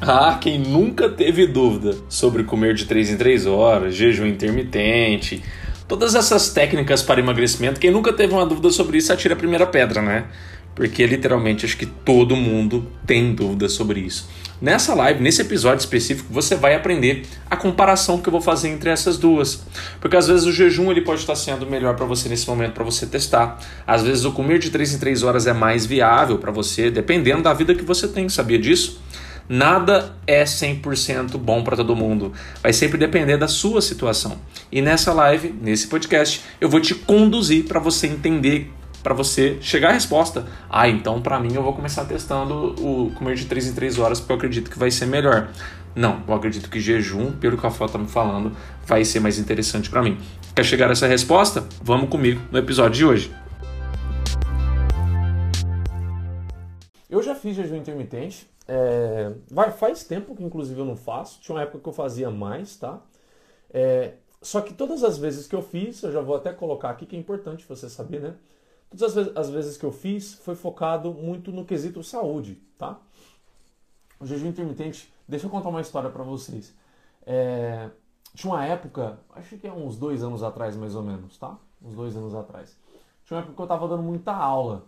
[0.00, 5.42] Ah, quem nunca teve dúvida sobre comer de 3 em 3 horas, jejum intermitente,
[5.86, 9.66] todas essas técnicas para emagrecimento, quem nunca teve uma dúvida sobre isso, atira a primeira
[9.66, 10.24] pedra, né?
[10.74, 14.28] Porque literalmente acho que todo mundo tem dúvida sobre isso.
[14.60, 18.90] Nessa live, nesse episódio específico, você vai aprender a comparação que eu vou fazer entre
[18.90, 19.64] essas duas.
[20.00, 22.82] Porque às vezes o jejum ele pode estar sendo melhor para você nesse momento para
[22.82, 23.58] você testar.
[23.86, 27.42] Às vezes o comer de 3 em 3 horas é mais viável para você, dependendo
[27.42, 28.28] da vida que você tem.
[28.28, 29.00] Sabia disso?
[29.48, 32.32] Nada é 100% bom para todo mundo.
[32.62, 34.38] Vai sempre depender da sua situação.
[34.72, 38.72] E nessa live, nesse podcast, eu vou te conduzir para você entender
[39.02, 40.46] para você chegar à resposta.
[40.68, 44.18] Ah, então para mim eu vou começar testando o comer de 3 em 3 horas
[44.18, 45.50] porque eu acredito que vai ser melhor.
[45.94, 48.56] Não, eu acredito que jejum, pelo que a foto está me falando,
[48.86, 50.18] vai ser mais interessante para mim.
[50.54, 51.68] Quer chegar a essa resposta?
[51.82, 53.30] Vamos comigo no episódio de hoje.
[57.08, 58.53] Eu já fiz jejum intermitente.
[58.66, 61.40] É, vai, faz tempo que inclusive eu não faço.
[61.40, 63.00] Tinha uma época que eu fazia mais, tá?
[63.70, 67.06] É, só que todas as vezes que eu fiz, eu já vou até colocar aqui
[67.06, 68.34] que é importante você saber, né?
[68.90, 72.98] Todas as as vezes que eu fiz foi focado muito no quesito saúde, tá?
[74.20, 76.74] O jejum intermitente, deixa eu contar uma história para vocês.
[77.26, 77.90] É,
[78.34, 81.56] tinha uma época, acho que é uns dois anos atrás mais ou menos, tá?
[81.82, 82.76] Uns dois anos atrás.
[83.24, 84.84] Tinha uma época que eu estava dando muita aula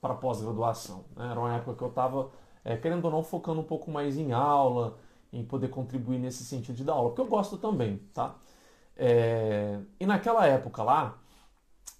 [0.00, 1.04] para pós-graduação.
[1.16, 1.30] Né?
[1.30, 2.30] Era uma época que eu estava,
[2.64, 4.98] é, querendo ou não, focando um pouco mais em aula,
[5.32, 8.36] em poder contribuir nesse sentido de dar aula, porque eu gosto também, tá?
[8.96, 11.18] É, e naquela época lá,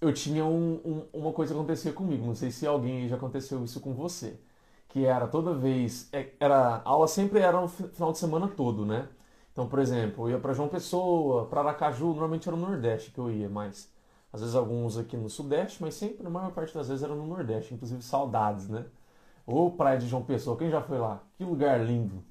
[0.00, 3.62] eu tinha um, um, uma coisa que acontecia comigo, não sei se alguém já aconteceu
[3.64, 4.40] isso com você,
[4.88, 8.84] que era toda vez, é, era a aula sempre era no final de semana todo,
[8.86, 9.08] né?
[9.52, 13.18] Então, por exemplo, eu ia para João Pessoa, para Aracaju, normalmente era no Nordeste que
[13.18, 13.92] eu ia, mas
[14.32, 17.26] às vezes alguns aqui no Sudeste, mas sempre, na maior parte das vezes, era no
[17.26, 18.86] Nordeste, inclusive saudades, né?
[19.46, 21.20] Ou Praia de João Pessoa, quem já foi lá?
[21.36, 22.22] Que lugar lindo!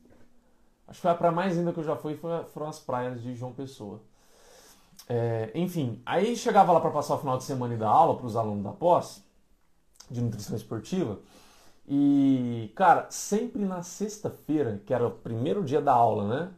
[0.88, 3.36] Acho que foi a praia mais linda que eu já fui foram as praias de
[3.36, 4.02] João Pessoa.
[5.08, 8.26] É, enfim, aí chegava lá para passar o final de semana e dar aula para
[8.26, 9.24] os alunos da pós,
[10.10, 11.20] de nutrição esportiva,
[11.88, 16.54] e, cara, sempre na sexta-feira, que era o primeiro dia da aula, né?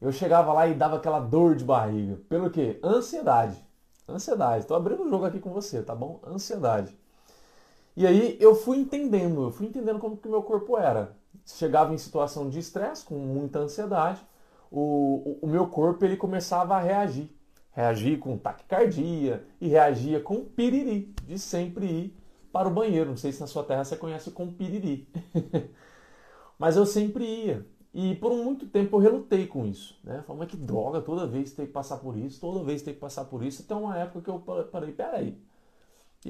[0.00, 2.16] Eu chegava lá e dava aquela dor de barriga.
[2.28, 2.80] Pelo quê?
[2.82, 3.64] Ansiedade.
[4.08, 4.62] Ansiedade.
[4.62, 6.20] Estou abrindo o jogo aqui com você, tá bom?
[6.26, 6.96] Ansiedade.
[7.96, 11.16] E aí eu fui entendendo, eu fui entendendo como que o meu corpo era.
[11.46, 14.20] Chegava em situação de estresse, com muita ansiedade,
[14.70, 17.30] o, o, o meu corpo ele começava a reagir
[17.76, 22.16] reagir com taquicardia e reagia com piriri, de sempre ir
[22.50, 23.10] para o banheiro.
[23.10, 25.06] Não sei se na sua terra você conhece com piriri.
[26.58, 27.66] Mas eu sempre ia.
[27.92, 30.00] E por muito tempo eu relutei com isso.
[30.02, 30.22] Né?
[30.26, 33.00] Falei, mas que droga, toda vez tem que passar por isso, toda vez tem que
[33.00, 33.62] passar por isso.
[33.62, 34.38] Até uma época que eu
[34.70, 35.38] parei, peraí.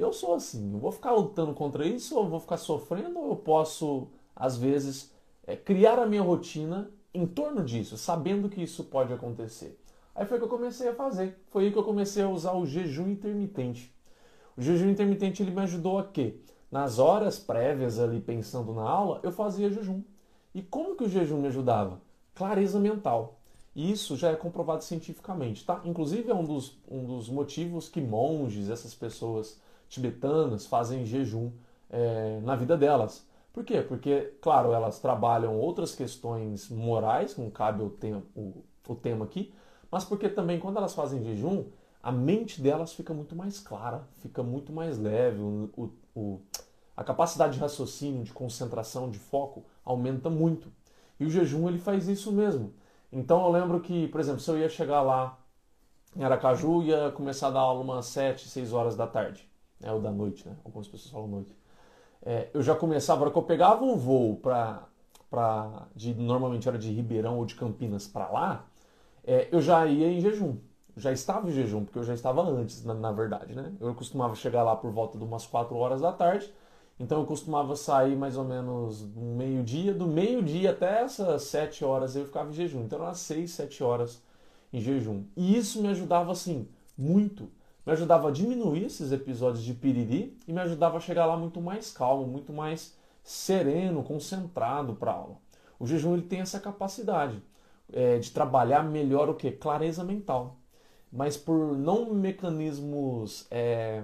[0.00, 3.36] Eu sou assim, eu vou ficar lutando contra isso, ou vou ficar sofrendo, ou eu
[3.36, 5.12] posso, às vezes,
[5.46, 9.78] é, criar a minha rotina em torno disso, sabendo que isso pode acontecer.
[10.14, 11.38] Aí foi que eu comecei a fazer.
[11.50, 13.94] Foi aí que eu comecei a usar o jejum intermitente.
[14.56, 16.36] O jejum intermitente ele me ajudou a quê?
[16.70, 20.02] Nas horas prévias ali pensando na aula, eu fazia jejum.
[20.54, 22.00] E como que o jejum me ajudava?
[22.34, 23.38] Clareza mental.
[23.74, 25.82] E isso já é comprovado cientificamente, tá?
[25.84, 31.50] Inclusive é um dos, um dos motivos que monges, essas pessoas tibetanas, fazem jejum
[31.90, 33.26] é, na vida delas.
[33.52, 33.80] Por quê?
[33.80, 39.52] Porque, claro, elas trabalham outras questões morais, não cabe o, tem, o, o tema aqui,
[39.90, 41.64] mas porque também quando elas fazem jejum,
[42.02, 46.40] a mente delas fica muito mais clara, fica muito mais leve, o, o,
[46.96, 50.70] a capacidade de raciocínio, de concentração, de foco aumenta muito.
[51.18, 52.74] E o jejum ele faz isso mesmo.
[53.12, 55.38] Então eu lembro que, por exemplo, se eu ia chegar lá
[56.14, 59.48] em Aracaju, ia começar a dar aula umas 7, 6 horas da tarde,
[59.80, 60.56] né, ou da noite, né?
[60.64, 61.56] Algumas pessoas falam noite.
[62.22, 64.88] É, eu já começava, a hora que eu pegava um voo para,
[65.94, 68.66] de normalmente era de Ribeirão ou de Campinas para lá,
[69.24, 70.56] é, eu já ia em jejum.
[70.96, 73.72] Já estava em jejum, porque eu já estava antes, na, na, verdade, né?
[73.80, 76.50] Eu costumava chegar lá por volta de umas 4 horas da tarde,
[76.98, 82.16] então eu costumava sair mais ou menos no meio-dia, do meio-dia até essas 7 horas
[82.16, 82.84] eu ficava em jejum.
[82.84, 84.22] Então eram 6, 7 horas
[84.72, 85.24] em jejum.
[85.36, 87.50] E isso me ajudava, assim, muito.
[87.86, 91.60] Me ajudava a diminuir esses episódios de piriri e me ajudava a chegar lá muito
[91.60, 95.36] mais calmo, muito mais sereno, concentrado para a aula.
[95.78, 97.40] O jejum ele tem essa capacidade
[97.92, 99.52] é, de trabalhar melhor o que?
[99.52, 100.56] Clareza mental.
[101.12, 104.02] Mas por não mecanismos, é,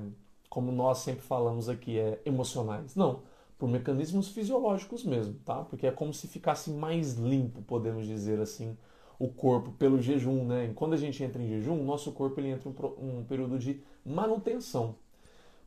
[0.49, 2.95] como nós sempre falamos aqui, é, emocionais.
[2.95, 3.21] Não,
[3.59, 5.65] por mecanismos fisiológicos mesmo, tá?
[5.65, 8.77] Porque é como se ficasse mais limpo, podemos dizer assim,
[9.23, 10.73] o corpo pelo jejum, né?
[10.75, 14.97] Quando a gente entra em jejum, nosso corpo ele entra um, um período de manutenção.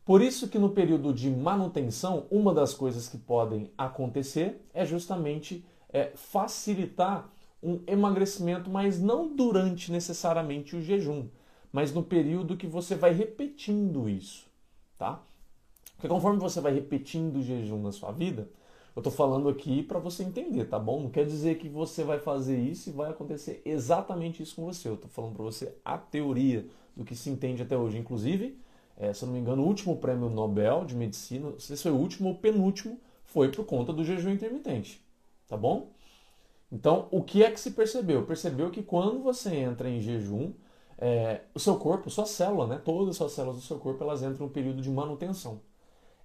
[0.04, 5.64] Por isso que no período de manutenção, uma das coisas que podem acontecer é justamente
[5.88, 7.30] é, facilitar
[7.62, 11.26] um emagrecimento, mas não durante necessariamente o jejum,
[11.72, 14.44] mas no período que você vai repetindo isso,
[14.98, 15.22] tá?
[15.94, 18.50] Porque conforme você vai repetindo o jejum na sua vida,
[18.96, 21.02] eu estou falando aqui para você entender, tá bom?
[21.02, 24.88] Não quer dizer que você vai fazer isso e vai acontecer exatamente isso com você.
[24.88, 26.66] Eu estou falando para você a teoria
[26.96, 27.98] do que se entende até hoje.
[27.98, 28.58] Inclusive,
[28.96, 31.96] é, se eu não me engano, o último prêmio Nobel de Medicina, se foi o
[31.96, 35.04] último ou penúltimo, foi por conta do jejum intermitente,
[35.46, 35.90] tá bom?
[36.72, 38.24] Então, o que é que se percebeu?
[38.24, 40.54] Percebeu que quando você entra em jejum,
[40.96, 44.46] é, o seu corpo, sua célula, né, todas as células do seu corpo, elas entram
[44.46, 45.60] em um período de manutenção.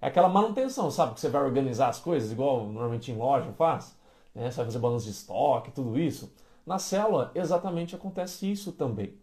[0.02, 1.14] É aquela manutenção, sabe?
[1.14, 3.96] Que você vai organizar as coisas, igual normalmente em loja faz,
[4.34, 4.50] né?
[4.50, 6.34] Você vai fazer balanço de estoque, tudo isso.
[6.66, 9.14] Na célula, exatamente acontece isso também.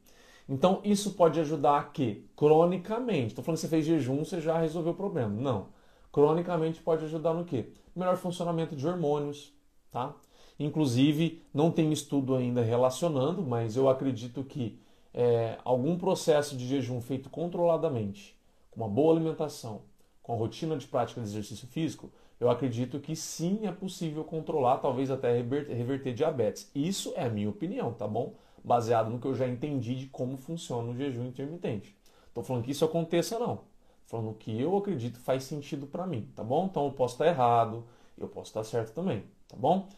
[0.48, 4.58] Então, isso pode ajudar a que, cronicamente, estou falando que você fez jejum, você já
[4.58, 5.30] resolveu o problema.
[5.30, 5.68] Não.
[6.14, 7.74] Cronicamente pode ajudar no quê?
[7.94, 9.54] Melhor funcionamento de hormônios,
[9.92, 10.16] tá?
[10.58, 14.80] Inclusive, não tem estudo ainda relacionando, mas eu acredito que
[15.14, 18.34] é, algum processo de jejum feito controladamente,
[18.72, 19.82] com uma boa alimentação,
[20.30, 25.10] com rotina de prática de exercício físico, eu acredito que sim é possível controlar, talvez
[25.10, 26.70] até reverter diabetes.
[26.76, 28.36] Isso é a minha opinião, tá bom?
[28.64, 31.98] Baseado no que eu já entendi de como funciona o jejum intermitente.
[32.28, 33.64] Estou falando que isso aconteça, não.
[34.04, 36.68] Estou falando que eu acredito faz sentido para mim, tá bom?
[36.68, 37.84] Então eu posso estar errado,
[38.16, 39.90] eu posso estar certo também, tá bom?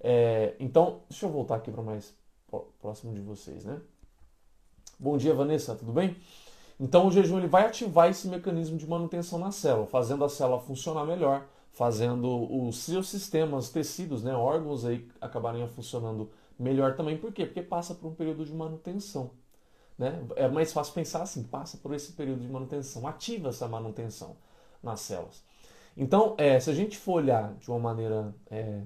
[0.00, 2.12] É, então, deixa eu voltar aqui para mais
[2.80, 3.80] próximo de vocês, né?
[4.98, 6.16] Bom dia, Vanessa, tudo bem?
[6.78, 10.60] Então o jejum ele vai ativar esse mecanismo de manutenção na célula, fazendo a célula
[10.60, 17.16] funcionar melhor, fazendo os seus sistemas, tecidos, né, órgãos aí acabarem funcionando melhor também.
[17.16, 17.46] Por quê?
[17.46, 19.30] Porque passa por um período de manutenção.
[19.98, 20.22] Né?
[20.36, 24.36] É mais fácil pensar assim, passa por esse período de manutenção, ativa essa manutenção
[24.82, 25.42] nas células.
[25.96, 28.82] Então, é, se a gente for olhar de uma maneira é,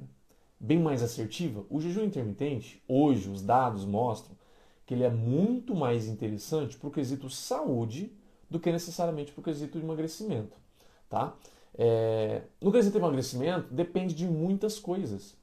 [0.59, 4.37] bem mais assertiva, o jejum intermitente, hoje os dados mostram
[4.91, 8.13] que ele é muito mais interessante para o quesito saúde
[8.51, 10.59] do que necessariamente para o quesito emagrecimento.
[11.09, 11.37] Tá?
[11.79, 15.37] É, no quesito emagrecimento, depende de muitas coisas.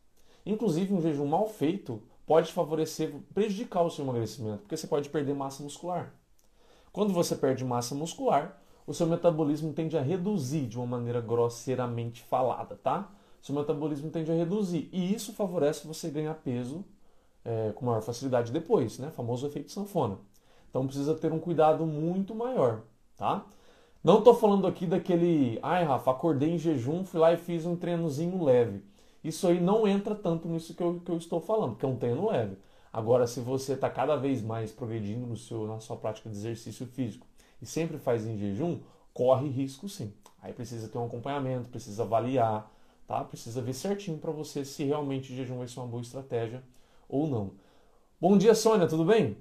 [0.46, 5.34] Inclusive, um jejum mal feito pode favorecer, prejudicar o seu emagrecimento, porque você pode perder
[5.34, 6.14] massa muscular.
[6.92, 12.22] Quando você perde massa muscular, o seu metabolismo tende a reduzir de uma maneira grosseiramente
[12.22, 13.10] falada, tá?
[13.42, 16.84] Seu metabolismo tende a reduzir e isso favorece você ganhar peso
[17.48, 19.10] é, com maior facilidade depois, né?
[19.12, 20.18] Famoso efeito sanfona.
[20.70, 22.82] Então precisa ter um cuidado muito maior,
[23.16, 23.46] tá?
[24.04, 27.76] Não estou falando aqui daquele, ai Rafa, acordei em jejum, fui lá e fiz um
[27.76, 28.84] treinozinho leve.
[29.24, 31.96] Isso aí não entra tanto nisso que eu, que eu estou falando, que é um
[31.96, 32.58] treino leve.
[32.92, 36.86] Agora, se você está cada vez mais progredindo no seu, na sua prática de exercício
[36.86, 37.26] físico
[37.62, 38.80] e sempre faz em jejum,
[39.14, 40.14] corre risco sim.
[40.42, 42.72] Aí precisa ter um acompanhamento, precisa avaliar,
[43.08, 43.24] tá?
[43.24, 46.62] Precisa ver certinho para você se realmente jejum vai ser uma boa estratégia
[47.08, 47.54] ou não.
[48.20, 49.38] Bom dia, Sônia, tudo bem?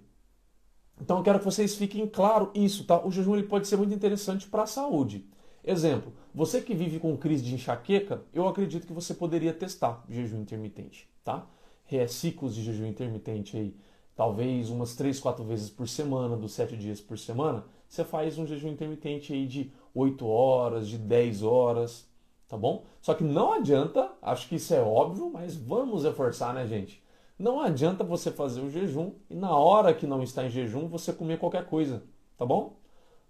[1.01, 3.05] Então eu quero que vocês fiquem claro isso, tá?
[3.05, 5.29] O jejum ele pode ser muito interessante para a saúde.
[5.63, 10.41] Exemplo, você que vive com crise de enxaqueca, eu acredito que você poderia testar jejum
[10.41, 11.47] intermitente, tá?
[11.91, 13.77] É, ciclos de jejum intermitente aí,
[14.15, 18.47] talvez umas 3, 4 vezes por semana, dos 7 dias por semana, você faz um
[18.47, 22.09] jejum intermitente aí de 8 horas, de 10 horas,
[22.49, 22.85] tá bom?
[23.01, 27.03] Só que não adianta, acho que isso é óbvio, mas vamos reforçar, né, gente?
[27.39, 31.13] Não adianta você fazer o jejum e na hora que não está em jejum você
[31.13, 32.03] comer qualquer coisa,
[32.37, 32.79] tá bom?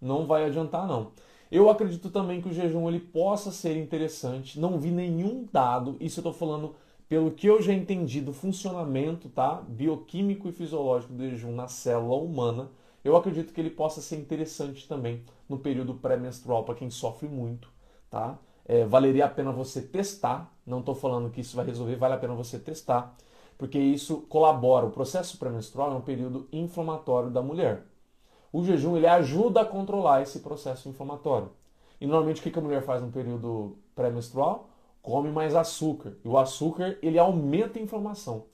[0.00, 1.10] Não vai adiantar não.
[1.50, 4.60] Eu acredito também que o jejum ele possa ser interessante.
[4.60, 6.76] Não vi nenhum dado, isso eu estou falando
[7.08, 9.60] pelo que eu já entendi do funcionamento, tá?
[9.66, 12.70] Bioquímico e fisiológico do jejum na célula humana.
[13.04, 17.68] Eu acredito que ele possa ser interessante também no período pré-menstrual para quem sofre muito,
[18.08, 18.38] tá?
[18.64, 20.52] É, valeria a pena você testar.
[20.64, 23.16] Não estou falando que isso vai resolver, vale a pena você testar
[23.58, 24.86] porque isso colabora.
[24.86, 27.84] O processo pré-menstrual é um período inflamatório da mulher.
[28.52, 31.50] O jejum ele ajuda a controlar esse processo inflamatório.
[32.00, 34.68] E normalmente o que a mulher faz no período pré-menstrual?
[35.02, 36.16] Come mais açúcar.
[36.24, 38.44] E o açúcar ele aumenta a inflamação.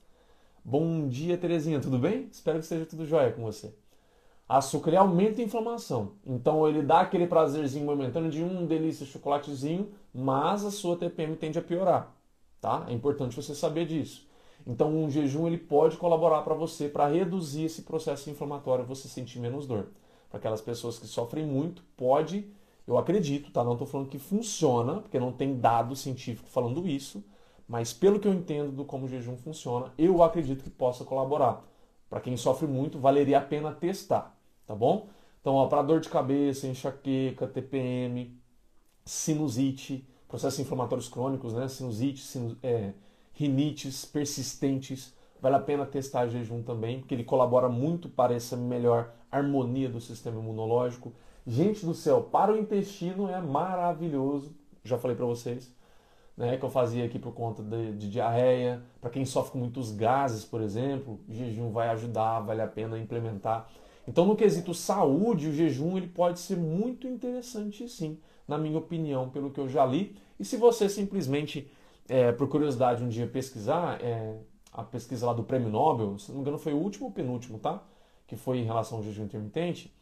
[0.64, 2.28] Bom dia, Terezinha, tudo bem?
[2.30, 3.74] Espero que esteja tudo jóia com você.
[4.48, 6.12] Açúcar ele aumenta a inflamação.
[6.24, 11.58] Então ele dá aquele prazerzinho momentâneo de um delícia chocolatezinho, mas a sua TPM tende
[11.58, 12.14] a piorar.
[12.60, 12.84] Tá?
[12.88, 14.24] É importante você saber disso.
[14.66, 19.40] Então, um jejum ele pode colaborar para você para reduzir esse processo inflamatório, você sentir
[19.40, 19.88] menos dor.
[20.28, 22.46] Para aquelas pessoas que sofrem muito, pode,
[22.86, 23.62] eu acredito, tá?
[23.62, 27.24] Não estou falando que funciona, porque não tem dado científico falando isso,
[27.68, 31.64] mas pelo que eu entendo do como o jejum funciona, eu acredito que possa colaborar.
[32.08, 35.08] Para quem sofre muito, valeria a pena testar, tá bom?
[35.40, 38.38] Então, para dor de cabeça, enxaqueca, TPM,
[39.04, 41.66] sinusite, processos inflamatórios crônicos, né?
[41.68, 42.92] Sinusite, sinus, é,
[43.32, 45.14] rinites persistentes.
[45.40, 50.00] Vale a pena testar jejum também, porque ele colabora muito para essa melhor harmonia do
[50.00, 51.12] sistema imunológico.
[51.46, 54.54] Gente do céu, para o intestino é maravilhoso.
[54.84, 55.74] Já falei para vocês,
[56.36, 58.82] né, que eu fazia aqui por conta de, de diarreia.
[59.00, 62.98] Para quem sofre com muitos gases, por exemplo, o jejum vai ajudar, vale a pena
[62.98, 63.68] implementar.
[64.06, 69.28] Então, no quesito saúde, o jejum ele pode ser muito interessante, sim, na minha opinião,
[69.28, 70.16] pelo que eu já li.
[70.38, 71.70] E se você simplesmente,
[72.08, 74.38] é, por curiosidade, um dia pesquisar, é,
[74.72, 77.58] a pesquisa lá do Prêmio Nobel, se não me engano foi o último ou penúltimo,
[77.58, 77.82] tá?
[78.26, 79.94] Que foi em relação ao jejum intermitente.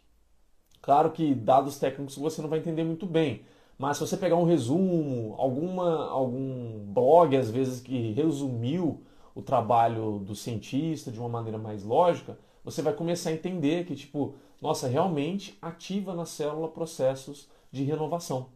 [0.80, 3.45] Claro que dados técnicos você não vai entender muito bem,
[3.78, 9.02] mas se você pegar um resumo, alguma, algum blog às vezes que resumiu
[9.35, 13.95] o trabalho do cientista de uma maneira mais lógica, você vai começar a entender que,
[13.95, 18.50] tipo, nossa, realmente ativa na célula processos de renovação.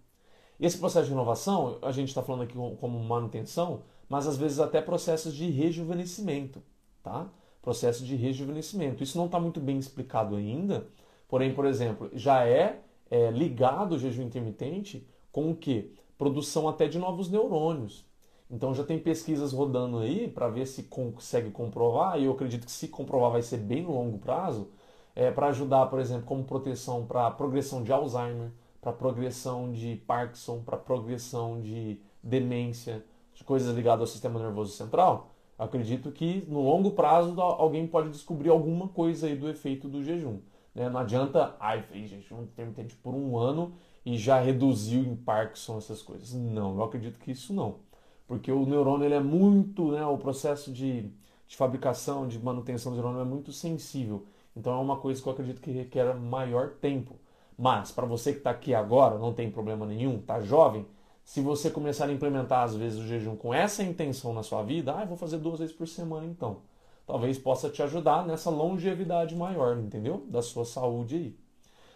[0.61, 4.81] Esse processo de renovação, a gente está falando aqui como manutenção, mas às vezes até
[4.81, 6.63] processos de rejuvenescimento,
[7.03, 7.29] tá?
[7.61, 9.03] Processo de rejuvenescimento.
[9.03, 10.87] Isso não está muito bem explicado ainda,
[11.29, 12.81] porém, por exemplo, já é,
[13.11, 15.93] é ligado o jejum intermitente com o que?
[16.17, 18.05] Produção até de novos neurônios.
[18.49, 22.73] Então já tem pesquisas rodando aí para ver se consegue comprovar, e eu acredito que
[22.73, 24.69] se comprovar vai ser bem no longo prazo,
[25.17, 28.53] é, para ajudar, por exemplo, como proteção para progressão de Alzheimer,
[28.85, 35.31] para progressão de Parkinson, para progressão de demência, de coisas ligadas ao sistema nervoso central.
[35.59, 40.41] Acredito que no longo prazo alguém pode descobrir alguma coisa aí do efeito do jejum.
[40.75, 40.91] Né?
[40.91, 43.73] Não adianta, ai, fez jejum intermitente por um ano
[44.05, 46.35] e já reduziu em Parkinson essas coisas.
[46.35, 47.81] Não, eu acredito que isso não
[48.27, 51.11] porque o neurônio ele é muito, né, o processo de,
[51.47, 54.27] de fabricação, de manutenção do neurônio é muito sensível.
[54.57, 57.19] Então é uma coisa que eu acredito que requer maior tempo.
[57.59, 60.87] Mas para você que está aqui agora, não tem problema nenhum, está jovem,
[61.25, 64.93] se você começar a implementar às vezes o jejum com essa intenção na sua vida,
[64.93, 66.59] ah, vou fazer duas vezes por semana então.
[67.07, 70.25] Talvez possa te ajudar nessa longevidade maior, entendeu?
[70.29, 71.37] Da sua saúde aí.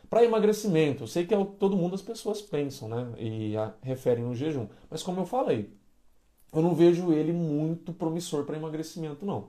[0.08, 3.12] Para emagrecimento, eu sei que é o todo mundo as pessoas pensam, né?
[3.18, 4.66] E a, referem o jejum.
[4.90, 5.70] Mas como eu falei,
[6.52, 9.48] eu não vejo ele muito promissor para emagrecimento, não.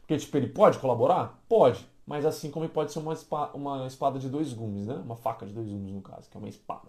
[0.00, 1.42] Porque, tipo, ele pode colaborar?
[1.48, 1.86] Pode.
[2.06, 4.94] Mas assim como pode ser uma espada, uma espada de dois gumes, né?
[4.94, 6.88] Uma faca de dois gumes, no caso, que é uma espada.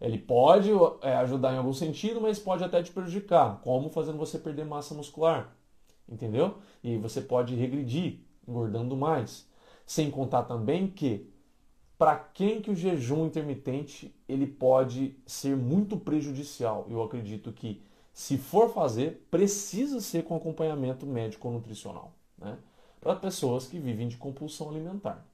[0.00, 4.38] Ele pode é, ajudar em algum sentido, mas pode até te prejudicar, como fazendo você
[4.38, 5.56] perder massa muscular.
[6.08, 6.58] Entendeu?
[6.84, 9.48] E você pode regredir, engordando mais.
[9.86, 11.30] Sem contar também que
[11.98, 16.86] para quem que o jejum intermitente ele pode ser muito prejudicial.
[16.90, 22.12] Eu acredito que se for fazer, precisa ser com acompanhamento médico nutricional.
[22.38, 22.56] Né?
[23.00, 25.24] Para pessoas que vivem de compulsão alimentar.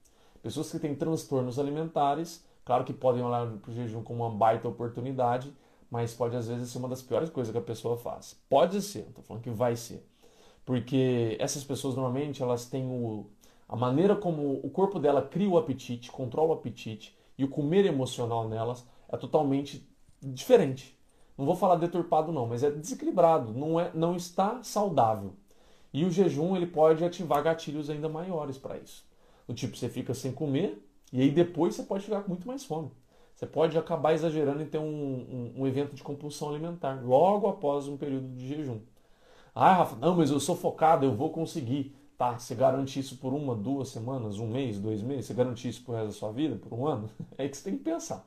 [0.43, 4.69] Pessoas que têm transtornos alimentares, claro que podem olhar para o jejum como uma baita
[4.69, 5.53] oportunidade,
[5.91, 8.41] mas pode às vezes ser uma das piores coisas que a pessoa faz.
[8.49, 10.07] Pode ser, estou falando que vai ser.
[10.65, 13.27] Porque essas pessoas normalmente elas têm o,
[13.69, 17.85] a maneira como o corpo dela cria o apetite, controla o apetite e o comer
[17.87, 19.89] emocional nelas é totalmente
[20.21, 20.97] diferente
[21.37, 25.35] não vou falar deturpado não, mas é desequilibrado, não, é, não está saudável.
[25.93, 29.05] E o jejum ele pode ativar gatilhos ainda maiores para isso.
[29.47, 30.83] Do tipo, você fica sem comer
[31.13, 32.91] e aí depois você pode ficar com muito mais fome.
[33.35, 37.89] Você pode acabar exagerando e ter um, um, um evento de compulsão alimentar logo após
[37.89, 38.81] um período de jejum.
[39.55, 41.95] Ah, Rafa, não, mas eu sou focado, eu vou conseguir.
[42.17, 45.27] Tá, você garante isso por uma, duas semanas, um mês, dois meses?
[45.27, 47.11] Você garante isso pro resto da sua vida, por um ano?
[47.37, 48.25] É que você tem que pensar.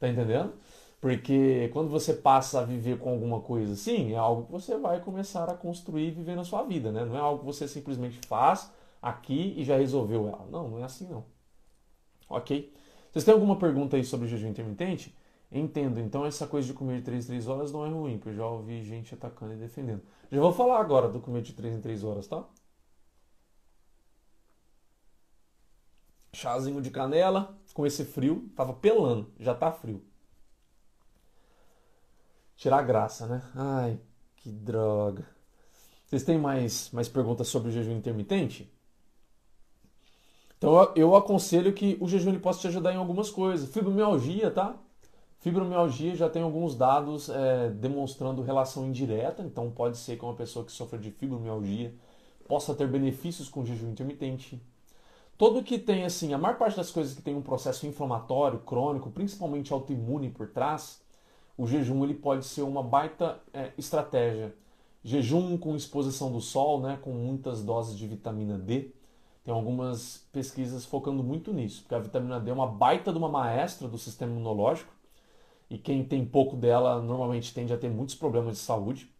[0.00, 0.54] Tá entendendo?
[1.00, 5.00] Porque quando você passa a viver com alguma coisa assim, é algo que você vai
[5.00, 7.04] começar a construir e viver na sua vida, né?
[7.04, 10.46] Não é algo que você simplesmente faz aqui e já resolveu ela.
[10.50, 11.24] Não, não é assim não.
[12.28, 12.72] Ok?
[13.12, 15.16] Vocês têm alguma pergunta aí sobre o jejum intermitente?
[15.50, 18.30] Entendo, então essa coisa de comer de 3 em 3 horas não é ruim, porque
[18.30, 20.02] eu já ouvi gente atacando e defendendo.
[20.30, 22.44] Já vou falar agora do comer de 3 em 3 horas, tá?
[26.32, 30.07] Chazinho de canela, com esse frio, tava pelando, já tá frio
[32.58, 33.42] tirar a graça, né?
[33.54, 33.98] Ai,
[34.36, 35.24] que droga.
[36.04, 38.70] Vocês têm mais, mais perguntas sobre o jejum intermitente?
[40.58, 43.72] Então eu aconselho que o jejum ele possa te ajudar em algumas coisas.
[43.72, 44.76] Fibromialgia, tá?
[45.38, 50.64] Fibromialgia já tem alguns dados é, demonstrando relação indireta, então pode ser que uma pessoa
[50.64, 51.94] que sofra de fibromialgia
[52.48, 54.60] possa ter benefícios com jejum intermitente.
[55.36, 59.10] Todo que tem, assim, a maior parte das coisas que tem um processo inflamatório, crônico,
[59.10, 61.00] principalmente autoimune por trás,
[61.58, 64.54] o jejum ele pode ser uma baita é, estratégia.
[65.02, 68.92] Jejum com exposição do sol, né, com muitas doses de vitamina D.
[69.42, 73.28] Tem algumas pesquisas focando muito nisso, porque a vitamina D é uma baita de uma
[73.28, 74.92] maestra do sistema imunológico
[75.68, 79.10] e quem tem pouco dela normalmente tende a ter muitos problemas de saúde.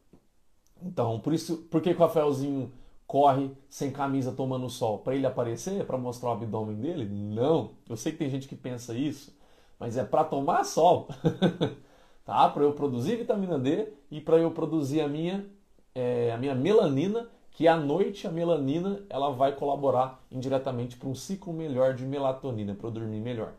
[0.80, 2.70] Então, por isso, por que o Rafaelzinho
[3.06, 4.98] corre sem camisa tomando sol?
[4.98, 5.84] Para ele aparecer?
[5.84, 7.04] Para mostrar o abdômen dele?
[7.04, 7.72] Não.
[7.88, 9.36] Eu sei que tem gente que pensa isso,
[9.78, 11.08] mas é para tomar sol.
[12.28, 12.46] tá?
[12.50, 15.46] Para eu produzir vitamina D e para eu produzir a minha,
[15.94, 21.14] é, a minha melanina, que à noite a melanina ela vai colaborar indiretamente para um
[21.14, 23.54] ciclo melhor de melatonina, para eu dormir melhor.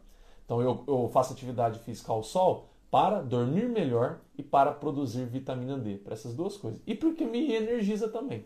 [0.46, 5.76] Então eu, eu faço atividade física ao sol para dormir melhor e para produzir vitamina
[5.76, 6.80] D, para essas duas coisas.
[6.86, 8.46] E porque me energiza também,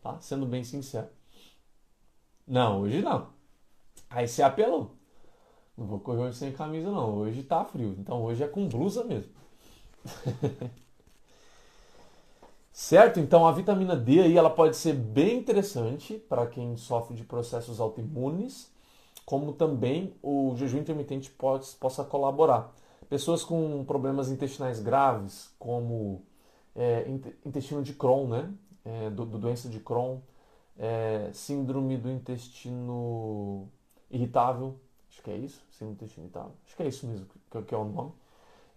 [0.00, 0.16] tá?
[0.20, 1.08] Sendo bem sincero.
[2.46, 3.30] Não, hoje não.
[4.08, 4.92] Aí você apelou.
[5.76, 9.02] Não vou correr hoje sem camisa não, hoje tá frio, então hoje é com blusa
[9.02, 9.34] mesmo.
[12.72, 13.18] certo?
[13.18, 17.80] Então a vitamina D aí ela pode ser bem interessante para quem sofre de processos
[17.80, 18.70] autoimunes,
[19.24, 22.72] como também o jejum intermitente pode, possa colaborar.
[23.08, 26.22] Pessoas com problemas intestinais graves, como
[26.74, 27.08] é,
[27.44, 28.52] intestino de Crohn, né?
[28.84, 30.18] É, do, do, doença de Crohn,
[30.78, 33.68] é, síndrome do intestino
[34.10, 34.76] irritável,
[35.10, 37.74] acho que é isso, síndrome do intestino irritável, acho que é isso mesmo que, que
[37.74, 38.12] é o nome,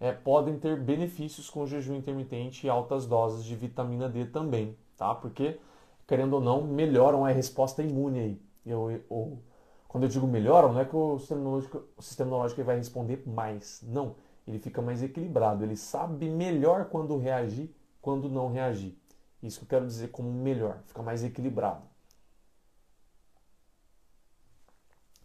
[0.00, 5.14] é, podem ter benefícios com jejum intermitente e altas doses de vitamina D também, tá?
[5.14, 5.60] Porque,
[6.08, 8.42] querendo ou não, melhoram a resposta imune aí.
[8.64, 9.38] Eu, eu,
[9.86, 13.22] quando eu digo melhoram, não é que o sistema imunológico, o sistema imunológico vai responder
[13.26, 13.82] mais.
[13.86, 14.14] Não,
[14.48, 15.64] ele fica mais equilibrado.
[15.64, 18.96] Ele sabe melhor quando reagir, quando não reagir.
[19.42, 21.82] Isso que eu quero dizer como melhor, fica mais equilibrado.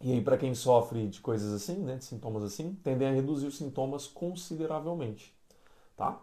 [0.02, 3.48] E aí, para quem sofre de coisas assim, né, de sintomas assim, tendem a reduzir
[3.48, 5.34] os sintomas consideravelmente,
[5.96, 6.22] tá?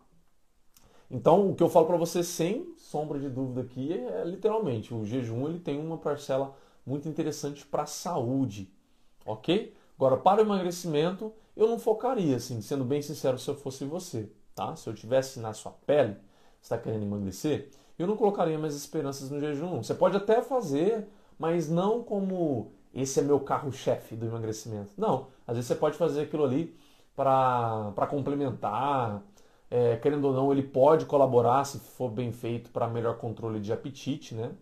[1.10, 5.04] Então, o que eu falo para você sem sombra de dúvida aqui é, literalmente o
[5.04, 8.72] jejum ele tem uma parcela muito interessante para a saúde,
[9.26, 9.74] ok?
[9.96, 14.30] Agora, para o emagrecimento, eu não focaria, assim, sendo bem sincero, se eu fosse você,
[14.54, 14.74] tá?
[14.74, 16.16] Se eu tivesse na sua pele,
[16.60, 19.82] está querendo emagrecer, eu não colocaria minhas esperanças no jejum.
[19.82, 21.06] Você pode até fazer,
[21.38, 24.92] mas não como esse é meu carro-chefe do emagrecimento.
[24.98, 26.76] Não, às vezes você pode fazer aquilo ali
[27.16, 29.22] para complementar,
[29.70, 33.72] é, querendo ou não, ele pode colaborar, se for bem feito, para melhor controle de
[33.72, 34.52] apetite, né?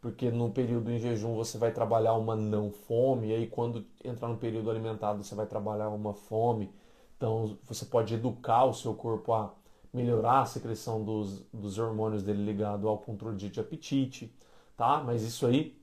[0.00, 4.28] porque no período em jejum você vai trabalhar uma não fome, e aí quando entrar
[4.28, 6.72] no período alimentado você vai trabalhar uma fome.
[7.16, 9.52] Então você pode educar o seu corpo a
[9.92, 14.32] melhorar a secreção dos, dos hormônios dele ligado ao controle de apetite,
[14.76, 15.02] tá?
[15.04, 15.76] Mas isso aí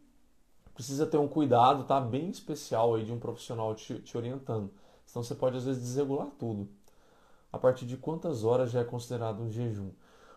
[0.75, 1.99] precisa ter um cuidado, tá?
[1.99, 4.69] Bem especial aí de um profissional te, te orientando.
[5.05, 6.67] Senão você pode às vezes desregular tudo.
[7.51, 9.89] A partir de quantas horas já é considerado um jejum?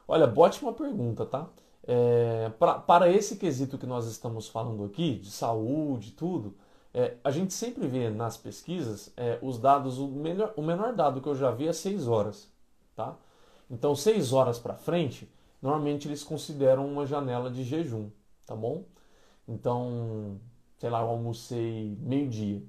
[0.07, 1.49] Olha, bote uma pergunta, tá?
[1.83, 6.55] É, pra, para esse quesito que nós estamos falando aqui, de saúde, tudo,
[6.95, 11.21] é, a gente sempre vê nas pesquisas é, os dados, o, melhor, o menor dado
[11.21, 12.49] que eu já vi é 6 horas.
[12.95, 13.17] Tá?
[13.71, 15.29] Então, 6 horas para frente,
[15.61, 18.11] normalmente eles consideram uma janela de jejum,
[18.47, 18.85] tá bom?
[19.49, 20.39] Então,
[20.79, 22.63] sei lá, eu almocei meio-dia.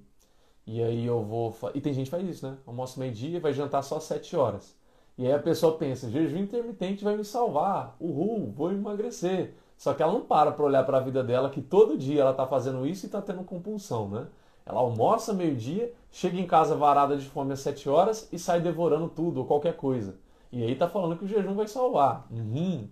[0.65, 1.55] E aí eu vou.
[1.73, 2.57] E tem gente que faz isso, né?
[2.65, 4.77] Almoço meio-dia e vai jantar só 7 horas.
[5.17, 9.53] E aí a pessoa pensa, jejum intermitente vai me salvar, uhul, vou emagrecer.
[9.77, 12.31] Só que ela não para para olhar para a vida dela que todo dia ela
[12.31, 14.27] está fazendo isso e está tendo compulsão, né?
[14.65, 19.09] Ela almoça meio-dia, chega em casa varada de fome às 7 horas e sai devorando
[19.09, 20.15] tudo ou qualquer coisa.
[20.51, 22.27] E aí tá falando que o jejum vai salvar.
[22.31, 22.87] Uhum.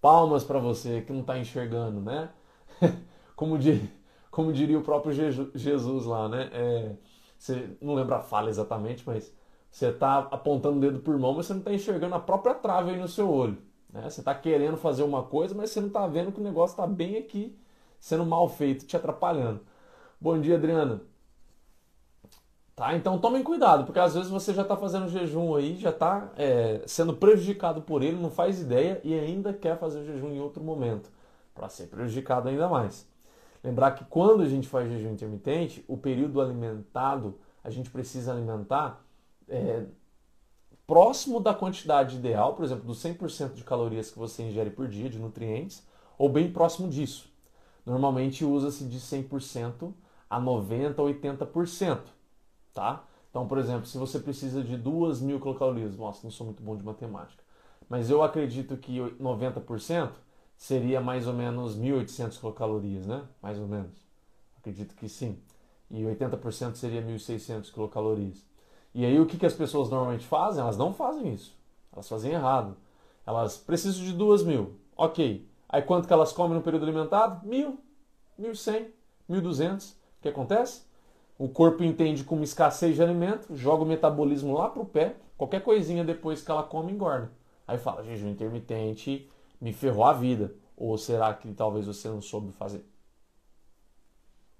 [0.00, 2.30] Palmas para você que não está enxergando, né?
[3.36, 3.58] como,
[4.30, 5.12] como diria o próprio
[5.54, 6.50] Jesus lá, né?
[6.52, 6.96] É,
[7.38, 9.32] você não lembra a fala exatamente, mas
[9.70, 12.90] você está apontando o dedo por mão, mas você não está enxergando a própria trave
[12.90, 13.58] aí no seu olho.
[13.92, 14.08] Né?
[14.08, 16.86] Você está querendo fazer uma coisa, mas você não está vendo que o negócio está
[16.86, 17.58] bem aqui,
[17.98, 19.60] sendo mal feito, te atrapalhando.
[20.20, 21.00] Bom dia, Adriana.
[22.74, 22.94] Tá?
[22.94, 26.82] Então tomem cuidado, porque às vezes você já está fazendo jejum aí, já está é,
[26.86, 31.10] sendo prejudicado por ele, não faz ideia e ainda quer fazer jejum em outro momento,
[31.54, 33.06] para ser prejudicado ainda mais.
[33.62, 39.04] Lembrar que quando a gente faz jejum intermitente, o período alimentado, a gente precisa alimentar
[39.48, 39.84] é,
[40.86, 45.08] próximo da quantidade ideal, por exemplo, dos 100% de calorias que você ingere por dia,
[45.08, 45.86] de nutrientes,
[46.18, 47.30] ou bem próximo disso.
[47.86, 49.92] Normalmente usa-se de 100%
[50.28, 52.00] a 90% a 80%,
[52.72, 53.04] tá?
[53.30, 56.84] Então, por exemplo, se você precisa de 2.000 quilocalorias, nossa, não sou muito bom de
[56.84, 57.42] matemática,
[57.88, 60.10] mas eu acredito que 90%
[60.62, 63.24] seria mais ou menos 1.800 quilocalorias, né?
[63.42, 64.06] Mais ou menos.
[64.60, 65.36] Acredito que sim.
[65.90, 68.46] E 80% seria 1.600 quilocalorias.
[68.94, 70.62] E aí o que, que as pessoas normalmente fazem?
[70.62, 71.52] Elas não fazem isso.
[71.92, 72.76] Elas fazem errado.
[73.26, 74.76] Elas precisam de duas mil.
[74.96, 75.44] Ok.
[75.68, 77.44] Aí quanto que elas comem no período alimentado?
[77.44, 77.80] Mil,
[78.38, 78.86] mil cem,
[79.28, 79.90] mil duzentos.
[79.90, 80.82] O que acontece?
[81.36, 85.64] O corpo entende como escassez de alimento, joga o metabolismo lá para o pé, qualquer
[85.64, 87.32] coisinha depois que ela come engorda.
[87.66, 89.28] Aí fala, jejum intermitente
[89.62, 90.52] me ferrou a vida?
[90.76, 92.84] Ou será que talvez você não soube fazer?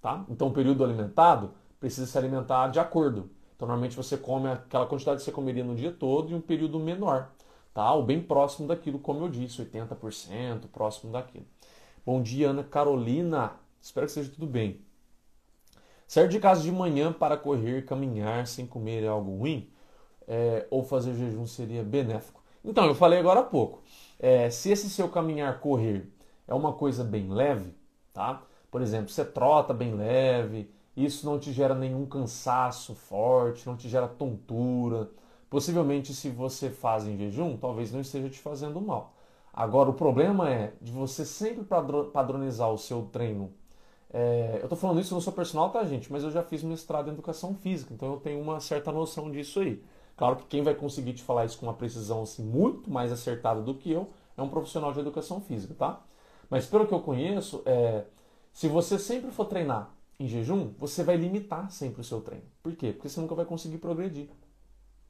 [0.00, 0.24] Tá?
[0.28, 3.28] Então, o período alimentado precisa se alimentar de acordo.
[3.56, 6.78] Então, normalmente você come aquela quantidade que você comeria no dia todo em um período
[6.78, 7.30] menor,
[7.74, 7.92] tá?
[7.92, 11.46] Ou bem próximo daquilo, como eu disse, 80%, próximo daquilo.
[12.06, 13.52] Bom dia, Ana Carolina.
[13.80, 14.80] Espero que seja tudo bem.
[16.06, 19.68] Sair de casa de manhã para correr, caminhar sem comer é algo ruim?
[20.28, 22.42] É, ou fazer jejum seria benéfico?
[22.64, 23.82] Então, eu falei agora há pouco.
[24.22, 26.08] É, se esse seu caminhar, correr,
[26.48, 27.74] é uma coisa bem leve,
[28.14, 28.42] tá?
[28.70, 33.88] Por exemplo, você trota bem leve, isso não te gera nenhum cansaço forte, não te
[33.88, 35.10] gera tontura.
[35.50, 39.14] Possivelmente, se você faz em jejum, talvez não esteja te fazendo mal.
[39.52, 41.64] Agora, o problema é de você sempre
[42.12, 43.52] padronizar o seu treino.
[44.12, 46.12] É, eu estou falando isso, eu não sou personal, tá, gente?
[46.12, 49.60] Mas eu já fiz mestrado em educação física, então eu tenho uma certa noção disso
[49.60, 49.82] aí.
[50.22, 53.60] Claro que quem vai conseguir te falar isso com uma precisão assim, muito mais acertada
[53.60, 56.00] do que eu é um profissional de educação física, tá?
[56.48, 58.04] Mas pelo que eu conheço, é,
[58.52, 62.44] se você sempre for treinar em jejum, você vai limitar sempre o seu treino.
[62.62, 62.92] Por quê?
[62.92, 64.28] Porque você nunca vai conseguir progredir.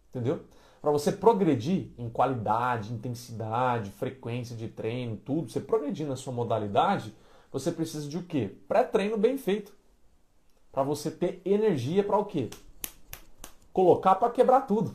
[0.08, 0.44] Entendeu?
[0.80, 7.14] Para você progredir em qualidade, intensidade, frequência de treino, tudo, você progredir na sua modalidade,
[7.52, 8.56] você precisa de o quê?
[8.66, 9.74] Pré-treino bem feito.
[10.72, 12.48] Para você ter energia para o quê?
[13.72, 14.94] Colocar para quebrar tudo.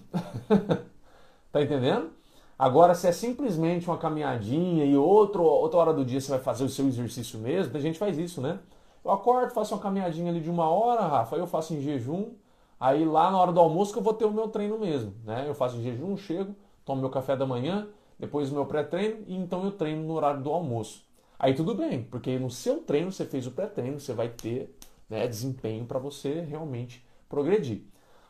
[1.52, 2.12] tá entendendo?
[2.58, 6.64] Agora, se é simplesmente uma caminhadinha e outro, outra hora do dia você vai fazer
[6.64, 8.60] o seu exercício mesmo, a gente faz isso, né?
[9.06, 12.32] Eu acordo, faço uma caminhadinha ali de uma hora, Rafa, eu faço em jejum,
[12.80, 15.46] Aí lá na hora do almoço que eu vou ter o meu treino mesmo, né?
[15.48, 17.88] Eu faço jejum, chego, tomo meu café da manhã,
[18.20, 21.04] depois o meu pré-treino e então eu treino no horário do almoço.
[21.40, 24.76] Aí tudo bem, porque no seu treino você fez o pré-treino, você vai ter
[25.10, 27.82] né, desempenho para você realmente progredir.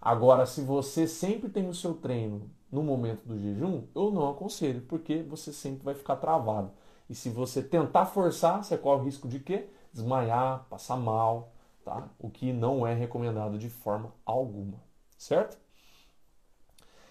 [0.08, 4.80] Agora, se você sempre tem o seu treino no momento do jejum, eu não aconselho,
[4.84, 6.72] porque você sempre vai ficar travado.
[7.10, 9.68] E se você tentar forçar, você corre o risco de quê?
[9.92, 11.52] Desmaiar, passar mal,
[11.84, 12.08] tá?
[12.18, 14.82] O que não é recomendado de forma alguma,
[15.18, 15.58] certo?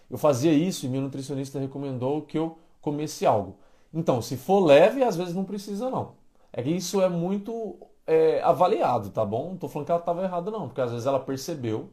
[0.09, 3.59] Eu fazia isso e meu nutricionista recomendou que eu comesse algo.
[3.93, 6.15] Então, se for leve, às vezes não precisa não.
[6.51, 9.51] É que isso é muito é, avaliado, tá bom?
[9.51, 11.91] Não tô falando que ela estava errada não, porque às vezes ela percebeu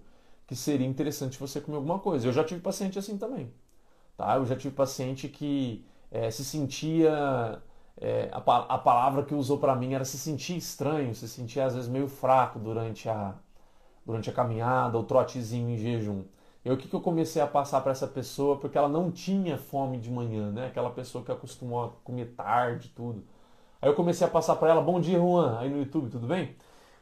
[0.48, 2.28] que seria interessante você comer alguma coisa.
[2.28, 3.54] Eu já tive paciente assim também,
[4.18, 4.36] tá?
[4.36, 7.62] Eu já tive paciente que é, se sentia
[7.98, 11.76] é, a, a, palavra que usou para mim era se sentir estranho, se sentir às
[11.76, 13.36] vezes meio fraco durante a,
[14.06, 16.24] durante a caminhada, o trotezinho em jejum.
[16.66, 18.58] E o que, que eu comecei a passar para essa pessoa?
[18.58, 20.68] Porque ela não tinha fome de manhã, né?
[20.68, 23.24] Aquela pessoa que acostumou a comer tarde tudo.
[23.82, 26.56] Aí eu comecei a passar para ela, bom dia Juan, aí no YouTube, tudo bem?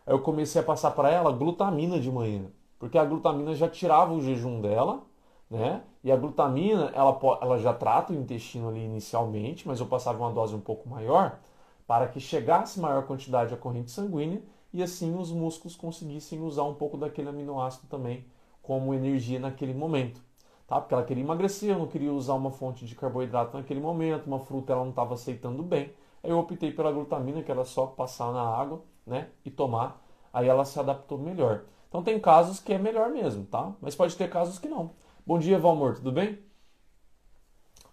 [0.05, 2.45] Aí eu comecei a passar para ela glutamina de manhã.
[2.81, 5.03] Porque a glutamina já tirava o jejum dela
[5.51, 5.83] né?
[6.01, 10.31] E a glutamina, ela, ela já trata o intestino ali inicialmente, mas eu passava uma
[10.31, 11.39] dose um pouco maior
[11.85, 14.41] para que chegasse maior quantidade à corrente sanguínea
[14.73, 18.25] e assim os músculos conseguissem usar um pouco daquele aminoácido também
[18.63, 20.21] como energia naquele momento.
[20.65, 20.79] Tá?
[20.79, 24.39] Porque ela queria emagrecer, eu não queria usar uma fonte de carboidrato naquele momento, uma
[24.39, 25.91] fruta ela não estava aceitando bem.
[26.23, 29.27] Aí eu optei pela glutamina, que era só passar na água né?
[29.43, 31.65] e tomar, aí ela se adaptou melhor.
[31.91, 33.75] Então tem casos que é melhor mesmo, tá?
[33.81, 34.91] Mas pode ter casos que não.
[35.27, 36.39] Bom dia, Valmor, tudo bem?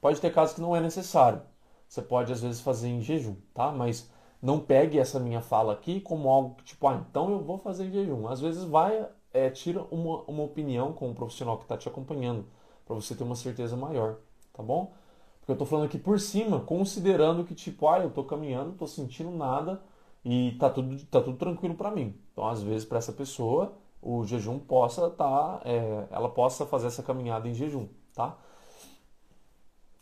[0.00, 1.42] Pode ter casos que não é necessário.
[1.88, 3.72] Você pode às vezes fazer em jejum, tá?
[3.72, 4.08] Mas
[4.40, 7.86] não pegue essa minha fala aqui como algo que, tipo, ah, então eu vou fazer
[7.86, 8.28] em jejum.
[8.28, 12.46] Às vezes vai, é, tira uma, uma opinião com o profissional que está te acompanhando,
[12.86, 14.18] para você ter uma certeza maior,
[14.52, 14.92] tá bom?
[15.40, 18.86] Porque eu estou falando aqui por cima, considerando que, tipo, ah, eu estou caminhando, estou
[18.86, 19.82] sentindo nada
[20.24, 22.14] e tá tudo, tá tudo tranquilo para mim.
[22.32, 26.88] Então, às vezes, para essa pessoa, o jejum possa estar, tá, é, ela possa fazer
[26.88, 28.36] essa caminhada em jejum, tá?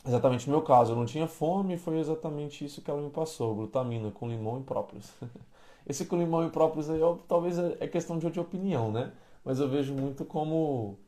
[0.06, 3.54] Exatamente no meu caso, eu não tinha fome, foi exatamente isso que ela me passou,
[3.54, 5.12] glutamina com limão e própolis.
[5.86, 9.12] Esse com limão e própolis aí, eu, talvez é, é questão de, de opinião, né?
[9.44, 10.98] Mas eu vejo muito como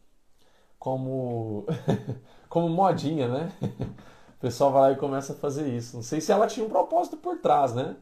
[0.79, 1.67] como
[2.49, 3.53] como modinha, né?
[4.39, 5.97] O pessoal vai lá e começa a fazer isso.
[5.97, 7.97] Não sei se ela tinha um propósito por trás, né?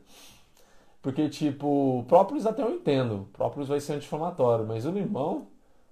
[1.06, 3.28] Porque, tipo, própolis até eu entendo.
[3.32, 5.46] Própolis vai ser anti-inflamatório, mas o limão,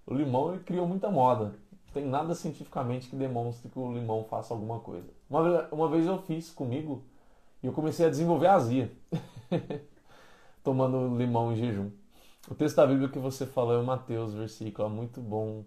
[0.05, 1.55] o limão ele criou muita moda.
[1.70, 5.07] Não tem nada cientificamente que demonstre que o limão faça alguma coisa.
[5.31, 7.05] Uma, uma vez eu fiz comigo
[7.62, 8.90] e eu comecei a desenvolver azia.
[10.64, 11.92] Tomando limão em jejum.
[12.50, 14.88] O texto da Bíblia que você falou é o Mateus, versículo.
[14.88, 15.62] É muito bom.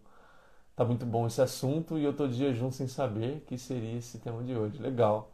[0.76, 4.20] Tá muito bom esse assunto e eu tô de jejum sem saber que seria esse
[4.20, 4.78] tema de hoje.
[4.78, 5.32] Legal.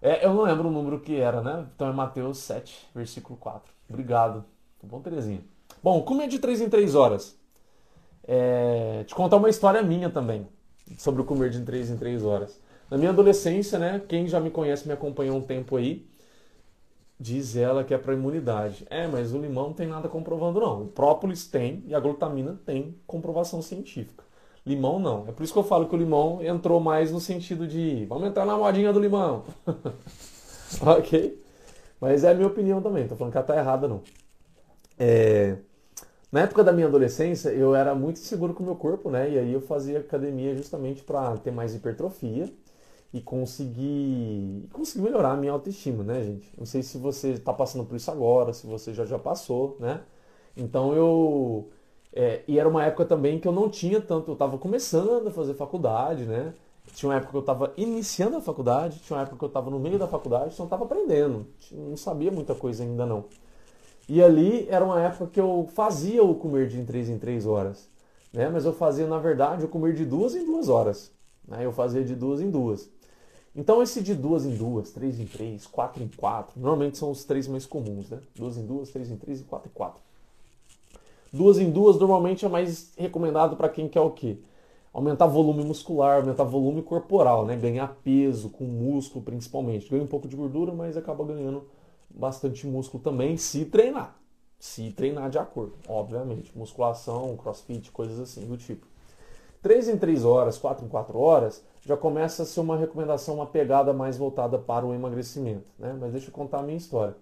[0.00, 1.66] É, eu não lembro o número que era, né?
[1.74, 3.72] Então é Mateus 7, versículo 4.
[3.88, 4.44] Obrigado.
[4.80, 5.42] Tá bom, Terezinha?
[5.82, 7.36] Bom, como é de 3 em 3 horas?
[8.26, 10.46] É, te contar uma história minha também,
[10.98, 12.60] sobre o comer de 3 em 3 horas.
[12.90, 16.06] Na minha adolescência, né, quem já me conhece, me acompanhou um tempo aí,
[17.18, 18.86] diz ela que é para imunidade.
[18.90, 20.82] É, mas o limão não tem nada comprovando não.
[20.82, 24.24] O própolis tem e a glutamina tem comprovação científica.
[24.68, 25.24] Limão não.
[25.28, 28.28] É por isso que eu falo que o limão entrou mais no sentido de vamos
[28.28, 29.44] entrar na modinha do limão.
[30.82, 31.42] ok?
[32.00, 34.02] Mas é a minha opinião também, tô falando que ela tá errada não.
[34.98, 35.56] É...
[36.32, 39.30] Na época da minha adolescência, eu era muito inseguro com o meu corpo, né?
[39.30, 42.52] E aí eu fazia academia justamente para ter mais hipertrofia
[43.12, 46.52] e conseguir, conseguir melhorar a minha autoestima, né, gente?
[46.58, 50.02] Não sei se você está passando por isso agora, se você já já passou, né?
[50.56, 51.70] Então eu.
[52.12, 54.30] É, e era uma época também que eu não tinha tanto.
[54.30, 56.54] Eu estava começando a fazer faculdade, né?
[56.94, 59.70] Tinha uma época que eu estava iniciando a faculdade, tinha uma época que eu estava
[59.70, 61.46] no meio da faculdade, então eu estava aprendendo.
[61.70, 63.26] Não sabia muita coisa ainda não.
[64.08, 67.88] E ali era uma época que eu fazia o comer de 3 em 3 horas.
[68.32, 68.48] Né?
[68.48, 71.12] Mas eu fazia, na verdade, o comer de duas em duas horas.
[71.46, 71.64] Né?
[71.64, 72.90] Eu fazia de duas em duas.
[73.54, 77.24] Então esse de duas em duas, três em três, quatro em quatro, normalmente são os
[77.24, 78.20] três mais comuns, né?
[78.36, 80.00] Duas em duas, três em três e quatro em quatro.
[81.32, 84.38] Duas em duas normalmente é mais recomendado para quem quer o quê?
[84.92, 87.56] Aumentar volume muscular, aumentar volume corporal, né?
[87.56, 89.90] Ganhar peso com músculo principalmente.
[89.90, 91.64] Ganha um pouco de gordura, mas acaba ganhando
[92.08, 94.16] bastante músculo também se treinar.
[94.58, 96.56] Se treinar de acordo, obviamente.
[96.56, 98.86] Musculação, crossfit, coisas assim do tipo.
[99.62, 103.46] 3 em 3 horas, 4 em 4 horas, já começa a ser uma recomendação, uma
[103.46, 105.66] pegada mais voltada para o emagrecimento.
[105.78, 105.96] Né?
[106.00, 107.16] Mas deixa eu contar a minha história.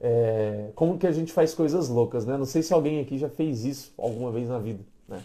[0.00, 2.36] É, como que a gente faz coisas loucas, né?
[2.36, 5.20] Não sei se alguém aqui já fez isso alguma vez na vida, né?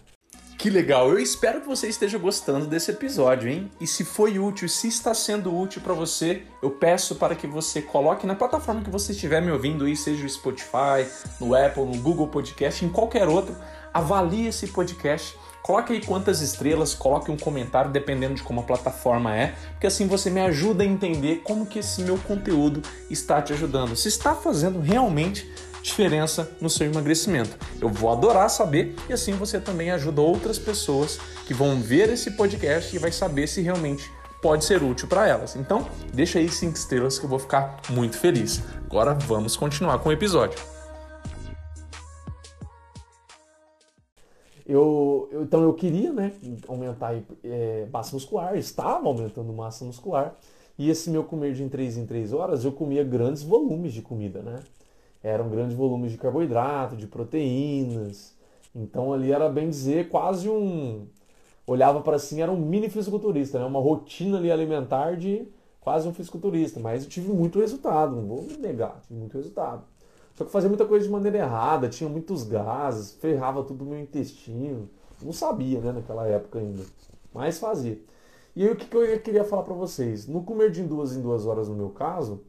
[0.62, 1.10] Que legal!
[1.10, 3.72] Eu espero que você esteja gostando desse episódio, hein?
[3.82, 7.82] E se foi útil, se está sendo útil para você, eu peço para que você
[7.82, 11.08] coloque na plataforma que você estiver me ouvindo aí, seja o Spotify,
[11.40, 13.56] no Apple, no Google Podcast, em qualquer outro,
[13.92, 19.36] avalie esse podcast Coloque aí quantas estrelas, coloque um comentário dependendo de como a plataforma
[19.36, 23.54] é, porque assim você me ajuda a entender como que esse meu conteúdo está te
[23.54, 23.96] ajudando.
[23.96, 25.50] Se está fazendo realmente
[25.82, 27.58] diferença no seu emagrecimento.
[27.80, 32.32] Eu vou adorar saber e assim você também ajuda outras pessoas que vão ver esse
[32.32, 35.56] podcast e vai saber se realmente pode ser útil para elas.
[35.56, 38.62] Então, deixa aí cinco estrelas que eu vou ficar muito feliz.
[38.86, 40.71] Agora vamos continuar com o episódio.
[44.72, 46.32] Eu, eu, então eu queria né,
[46.68, 50.36] aumentar é, massa muscular, estava aumentando massa muscular,
[50.78, 54.02] e esse meu comer de em 3 em 3 horas, eu comia grandes volumes de
[54.02, 54.60] comida, né?
[55.22, 58.34] Eram grandes volumes de carboidrato, de proteínas.
[58.74, 61.06] Então ali era bem dizer quase um.
[61.68, 63.66] Olhava para assim, era um mini fisiculturista, né?
[63.66, 65.48] Uma rotina ali alimentar de
[65.80, 66.80] quase um fisiculturista.
[66.80, 69.84] Mas eu tive muito resultado, não vou negar, tive muito resultado.
[70.42, 74.00] Só que fazia muita coisa de maneira errada, tinha muitos gases, ferrava tudo no meu
[74.00, 74.90] intestino.
[75.22, 76.84] Não sabia, né, naquela época ainda.
[77.32, 78.02] Mas fazia.
[78.56, 80.28] E aí o que, que eu queria falar para vocês?
[80.28, 82.44] No comer de duas em duas horas, no meu caso,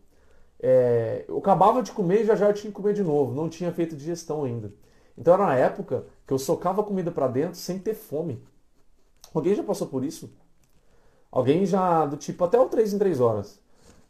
[0.59, 3.35] é, eu acabava de comer e já já eu tinha que comer de novo.
[3.35, 4.73] Não tinha feito digestão ainda.
[5.17, 8.43] Então era uma época que eu socava comida para dentro sem ter fome.
[9.35, 10.33] Alguém já passou por isso?
[11.31, 13.61] Alguém já, do tipo, até o 3 em 3 horas.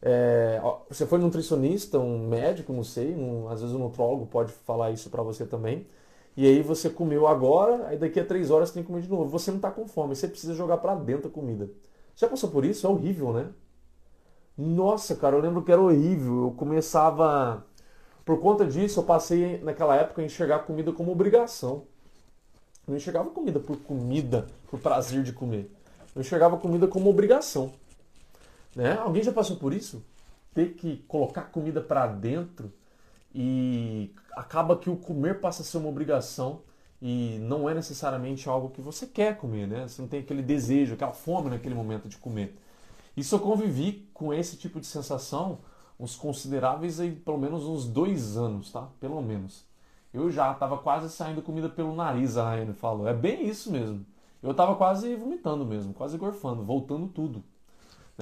[0.03, 4.91] É, você foi nutricionista, um médico, não sei, um, às vezes um nutrólogo pode falar
[4.91, 5.87] isso para você também.
[6.37, 9.09] E aí você comeu agora, aí daqui a três horas você tem que comer de
[9.09, 9.27] novo.
[9.31, 11.71] Você não está com fome, você precisa jogar para dentro a comida.
[12.17, 12.87] Já passou por isso?
[12.87, 13.49] É horrível, né?
[14.57, 16.45] Nossa, cara, eu lembro que era horrível.
[16.45, 17.65] Eu começava.
[18.25, 21.85] Por conta disso, eu passei naquela época a enxergar comida como obrigação.
[22.87, 25.71] Não enxergava comida por comida, por prazer de comer.
[26.15, 27.73] Eu enxergava comida como obrigação.
[28.75, 28.97] Né?
[28.99, 30.05] Alguém já passou por isso?
[30.55, 32.73] Ter que colocar comida para dentro
[33.35, 36.61] e acaba que o comer passa a ser uma obrigação
[37.01, 39.89] e não é necessariamente algo que você quer comer, né?
[39.89, 42.57] Você não tem aquele desejo, aquela fome naquele momento de comer.
[43.17, 45.59] Isso eu convivi com esse tipo de sensação
[45.99, 48.89] uns consideráveis aí, pelo menos uns dois anos, tá?
[49.01, 49.65] Pelo menos.
[50.13, 53.09] Eu já estava quase saindo comida pelo nariz, a Rayane falou.
[53.09, 54.05] É bem isso mesmo.
[54.43, 57.43] Eu estava quase vomitando mesmo, quase gorfando, voltando tudo.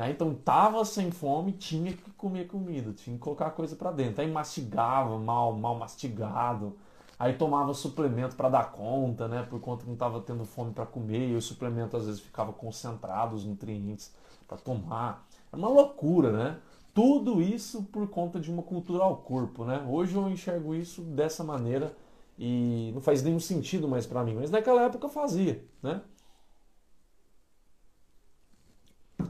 [0.01, 0.13] Né?
[0.13, 4.23] Então tava sem fome, tinha que comer comida, tinha que colocar coisa para dentro.
[4.23, 6.75] Aí mastigava mal, mal mastigado.
[7.19, 9.43] Aí tomava suplemento para dar conta, né?
[9.43, 12.51] Por conta que não estava tendo fome para comer, e o suplemento às vezes ficava
[12.51, 14.11] concentrado os nutrientes
[14.49, 15.29] para tomar.
[15.53, 16.57] É uma loucura, né?
[16.95, 19.87] Tudo isso por conta de uma cultura ao corpo, né?
[19.87, 21.95] Hoje eu enxergo isso dessa maneira
[22.39, 26.01] e não faz nenhum sentido mais para mim, mas naquela época fazia, né?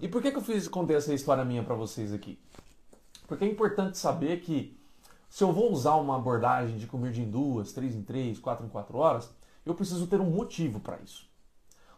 [0.00, 2.38] E por que, que eu fiz contei essa história minha para vocês aqui?
[3.26, 4.78] Porque é importante saber que
[5.28, 8.64] se eu vou usar uma abordagem de comer de em duas, três em três, quatro
[8.64, 9.30] em quatro horas,
[9.64, 11.28] eu preciso ter um motivo para isso.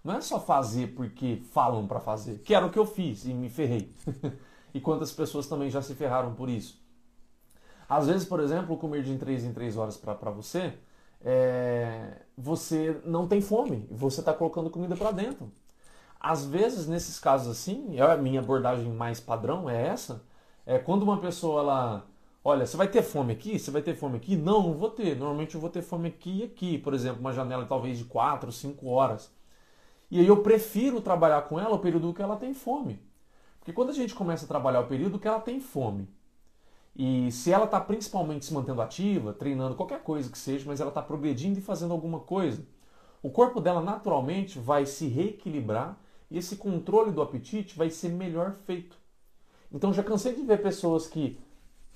[0.02, 3.32] Não é só fazer porque falam para fazer, que era o que eu fiz e
[3.32, 3.94] me ferrei.
[4.74, 6.82] e quantas pessoas também já se ferraram por isso.
[7.88, 10.74] Às vezes, por exemplo, comer de 3 em 3 horas para você,
[11.20, 15.52] é, você não tem fome, você está colocando comida para dentro.
[16.24, 20.22] Às vezes, nesses casos assim, a minha abordagem mais padrão é essa,
[20.64, 22.06] é quando uma pessoa ela,
[22.44, 23.58] olha, você vai ter fome aqui?
[23.58, 24.36] Você vai ter fome aqui?
[24.36, 25.16] Não, não vou ter.
[25.16, 28.52] Normalmente eu vou ter fome aqui e aqui, por exemplo, uma janela talvez de 4,
[28.52, 29.34] 5 horas.
[30.08, 33.00] E aí eu prefiro trabalhar com ela o período que ela tem fome.
[33.58, 36.08] Porque quando a gente começa a trabalhar o período que ela tem fome,
[36.94, 40.90] e se ela está principalmente se mantendo ativa, treinando qualquer coisa que seja, mas ela
[40.90, 42.64] está progredindo e fazendo alguma coisa,
[43.22, 45.98] o corpo dela naturalmente vai se reequilibrar
[46.32, 48.96] e esse controle do apetite vai ser melhor feito.
[49.70, 51.38] Então já cansei de ver pessoas que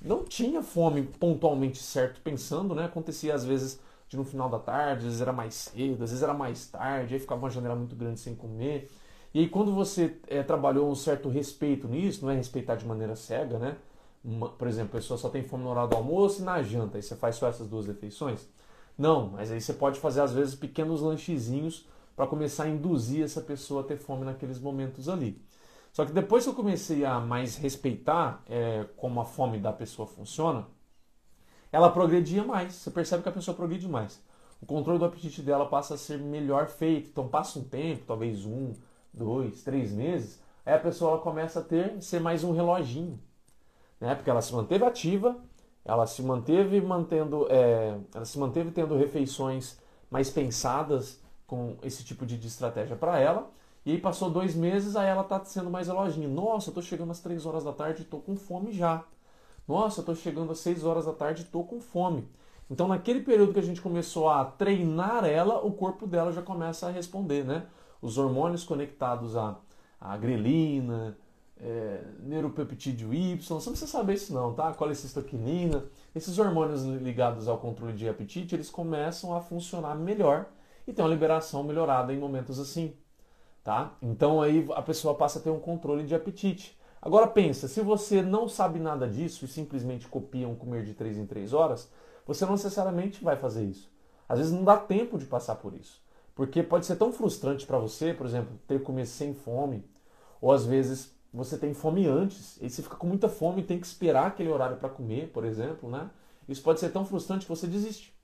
[0.01, 2.85] não tinha fome pontualmente certo pensando, né?
[2.85, 6.23] Acontecia às vezes de no final da tarde, às vezes era mais cedo, às vezes
[6.23, 8.91] era mais tarde, aí ficava uma janela muito grande sem comer.
[9.33, 13.17] E aí quando você é, trabalhou um certo respeito nisso, não é respeitar de maneira
[13.17, 13.77] cega, né?
[14.23, 16.99] Uma, por exemplo, a pessoa só tem fome no horário do almoço e na janta,
[16.99, 18.47] aí você faz só essas duas refeições?
[18.99, 23.41] Não, mas aí você pode fazer às vezes pequenos lanchezinhos para começar a induzir essa
[23.41, 25.41] pessoa a ter fome naqueles momentos ali.
[25.93, 30.09] Só que depois que eu comecei a mais respeitar é, como a fome da pessoa
[30.09, 30.67] funciona,
[31.71, 32.75] ela progredia mais.
[32.75, 34.21] Você percebe que a pessoa progride mais.
[34.61, 37.11] O controle do apetite dela passa a ser melhor feito.
[37.11, 38.73] Então passa um tempo, talvez um,
[39.13, 43.21] dois, três meses, aí a pessoa ela começa a ter ser mais um reloginho
[44.01, 44.15] né?
[44.15, 45.37] Porque ela se manteve ativa,
[45.85, 49.79] ela se manteve mantendo, é, ela se manteve tendo refeições
[50.11, 53.51] mais pensadas com esse tipo de, estratégia para ela.
[53.85, 56.29] E aí passou dois meses, aí ela está sendo mais elogio.
[56.29, 59.05] Nossa, eu tô chegando às três horas da tarde e tô com fome já.
[59.67, 62.29] Nossa, eu tô chegando às seis horas da tarde e tô com fome.
[62.69, 66.89] Então, naquele período que a gente começou a treinar ela, o corpo dela já começa
[66.89, 67.67] a responder, né?
[68.03, 69.57] Os hormônios conectados à,
[70.01, 71.17] à grelina,
[71.59, 74.73] é, neuropeptídeo Y, você não precisa saber isso não, tá?
[74.75, 80.47] Colecistoquinina, esses hormônios ligados ao controle de apetite, eles começam a funcionar melhor
[80.87, 82.95] e tem uma liberação melhorada em momentos assim,
[83.63, 83.97] tá?
[84.01, 86.79] Então aí a pessoa passa a ter um controle de apetite.
[87.03, 91.19] Agora pensa, se você não sabe nada disso e simplesmente copia um comer de 3
[91.19, 91.91] em 3 horas,
[92.27, 93.91] você não necessariamente vai fazer isso.
[94.29, 96.03] Às vezes não dá tempo de passar por isso.
[96.35, 99.89] Porque pode ser tão frustrante para você, por exemplo, ter que comer sem fome,
[100.41, 103.79] ou às vezes você tem fome antes, e você fica com muita fome e tem
[103.79, 106.11] que esperar aquele horário para comer, por exemplo, né?
[106.49, 108.16] Isso pode ser tão frustrante que você desiste.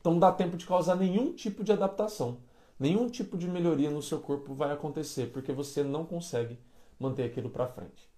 [0.00, 2.38] Então não dá tempo de causar nenhum tipo de adaptação,
[2.78, 6.58] nenhum tipo de melhoria no seu corpo vai acontecer, porque você não consegue
[6.98, 8.08] manter aquilo para frente.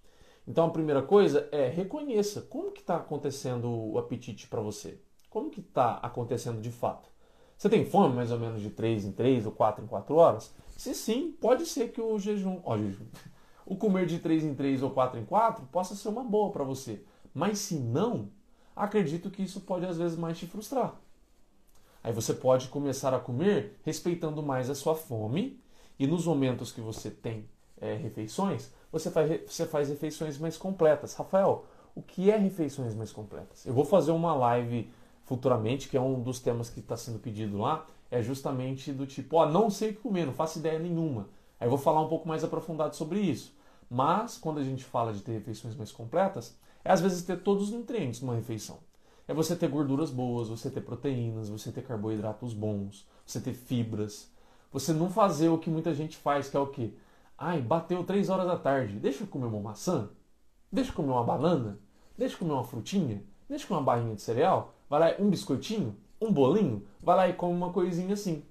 [0.47, 5.51] Então a primeira coisa é reconheça como que está acontecendo o apetite para você, como
[5.51, 7.09] que está acontecendo de fato.
[7.57, 10.53] Você tem fome mais ou menos de 3 em 3 ou 4 em 4 horas?
[10.77, 13.05] Se sim, pode ser que o jejum, ó, jejum,
[13.67, 16.65] o comer de 3 em 3 ou 4 em 4 possa ser uma boa para
[16.65, 17.05] você.
[17.35, 18.31] Mas se não,
[18.75, 20.99] acredito que isso pode às vezes mais te frustrar.
[22.03, 25.61] Aí você pode começar a comer respeitando mais a sua fome
[25.99, 27.49] e nos momentos que você tem
[27.81, 31.15] é, refeições, você faz, você faz refeições mais completas.
[31.15, 33.67] Rafael, o que é refeições mais completas?
[33.67, 34.91] Eu vou fazer uma live
[35.25, 39.37] futuramente, que é um dos temas que está sendo pedido lá, é justamente do tipo,
[39.37, 41.29] ó, não sei o que comer, não faço ideia nenhuma.
[41.59, 43.55] Aí eu vou falar um pouco mais aprofundado sobre isso.
[43.89, 47.65] Mas, quando a gente fala de ter refeições mais completas, é às vezes ter todos
[47.65, 48.79] os nutrientes numa refeição.
[49.31, 54.29] É você ter gorduras boas, você ter proteínas, você ter carboidratos bons, você ter fibras.
[54.73, 56.95] Você não fazer o que muita gente faz, que é o quê?
[57.39, 60.11] Ai, bateu 3 horas da tarde, deixa eu comer uma maçã?
[60.73, 61.79] Deixa eu comer uma banana?
[62.19, 63.23] Deixa eu comer uma frutinha?
[63.49, 64.75] Deixa eu comer uma barrinha de cereal?
[64.89, 65.97] Vai lá, um biscoitinho?
[66.21, 66.85] Um bolinho?
[67.01, 68.43] Vai lá e come uma coisinha assim.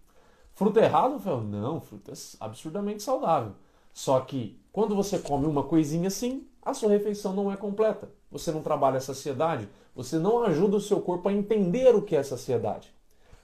[0.54, 1.20] Fruta errado?
[1.42, 3.52] Não, fruta é absurdamente saudável.
[3.94, 8.10] Só que quando você come uma coisinha assim, a sua refeição não é completa.
[8.32, 12.15] Você não trabalha a saciedade, você não ajuda o seu corpo a entender o que
[12.15, 12.93] é saciedade.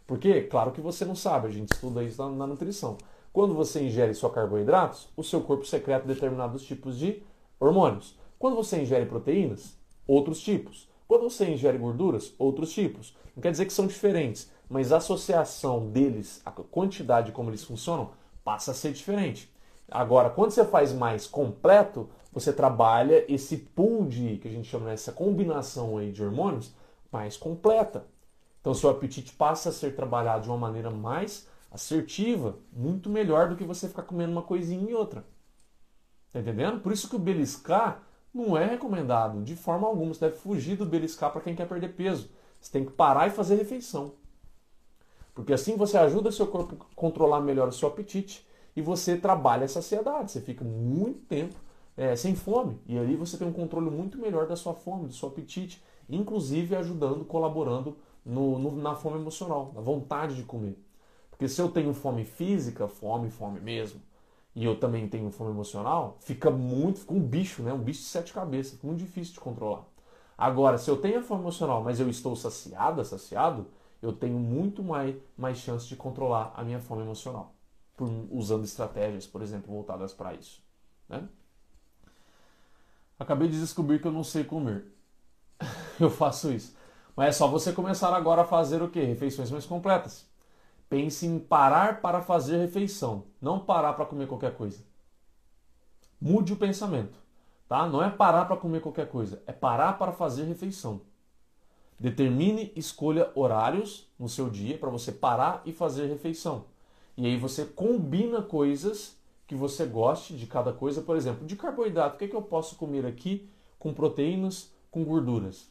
[0.06, 2.98] Porque, claro que você não sabe, a gente estuda isso na, na nutrição.
[3.34, 7.24] Quando você ingere só carboidratos, o seu corpo secreta determinados tipos de
[7.60, 8.18] hormônios.
[8.38, 9.76] Quando você ingere proteínas,
[10.08, 10.88] outros tipos.
[11.08, 13.16] Quando você ingere gorduras, outros tipos.
[13.36, 18.12] Não quer dizer que são diferentes, mas a associação deles, a quantidade como eles funcionam,
[18.44, 19.52] passa a ser diferente.
[19.90, 24.92] Agora, quando você faz mais completo, você trabalha esse pool de, que a gente chama
[24.92, 26.76] essa combinação aí de hormônios,
[27.10, 28.06] mais completa.
[28.60, 33.56] Então, seu apetite passa a ser trabalhado de uma maneira mais assertiva, muito melhor do
[33.56, 35.24] que você ficar comendo uma coisinha e outra.
[36.34, 36.82] Tá entendendo?
[36.82, 40.14] Por isso que o beliscar não é recomendado de forma alguma.
[40.14, 42.30] Você deve fugir do beliscar para quem quer perder peso.
[42.60, 44.12] Você tem que parar e fazer refeição.
[45.34, 49.64] Porque assim você ajuda seu corpo a controlar melhor o seu apetite e você trabalha
[49.64, 50.32] a saciedade.
[50.32, 51.56] Você fica muito tempo
[51.98, 52.80] é, sem fome.
[52.88, 56.76] E aí você tem um controle muito melhor da sua fome, do seu apetite, inclusive
[56.76, 60.78] ajudando, colaborando no, no, na fome emocional, na vontade de comer.
[61.30, 64.02] Porque se eu tenho fome física, fome, fome mesmo,
[64.56, 67.74] e eu também tenho fome emocional, fica muito, fica um bicho, né?
[67.74, 69.86] Um bicho de sete cabeças, fica muito difícil de controlar.
[70.38, 73.68] Agora, se eu tenho a fome emocional, mas eu estou saciada, saciado,
[74.02, 77.54] eu tenho muito mais, mais chance de controlar a minha fome emocional.
[77.98, 80.62] Por, usando estratégias, por exemplo, voltadas para isso.
[81.08, 81.28] Né?
[83.18, 84.86] Acabei de descobrir que eu não sei comer.
[86.00, 86.76] eu faço isso.
[87.16, 89.04] Mas é só você começar agora a fazer o quê?
[89.04, 90.28] Refeições mais completas.
[90.90, 94.84] Pense em parar para fazer refeição, não parar para comer qualquer coisa.
[96.22, 97.18] Mude o pensamento,
[97.68, 97.88] tá?
[97.88, 101.02] Não é parar para comer qualquer coisa, é parar para fazer refeição.
[102.00, 106.66] Determine, escolha horários no seu dia para você parar e fazer refeição.
[107.18, 111.02] E aí você combina coisas que você goste de cada coisa.
[111.02, 115.04] Por exemplo, de carboidrato, o que, é que eu posso comer aqui com proteínas, com
[115.04, 115.70] gorduras?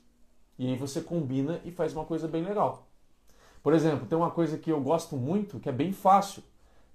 [0.58, 2.88] E aí você combina e faz uma coisa bem legal.
[3.62, 6.42] Por exemplo, tem uma coisa que eu gosto muito, que é bem fácil,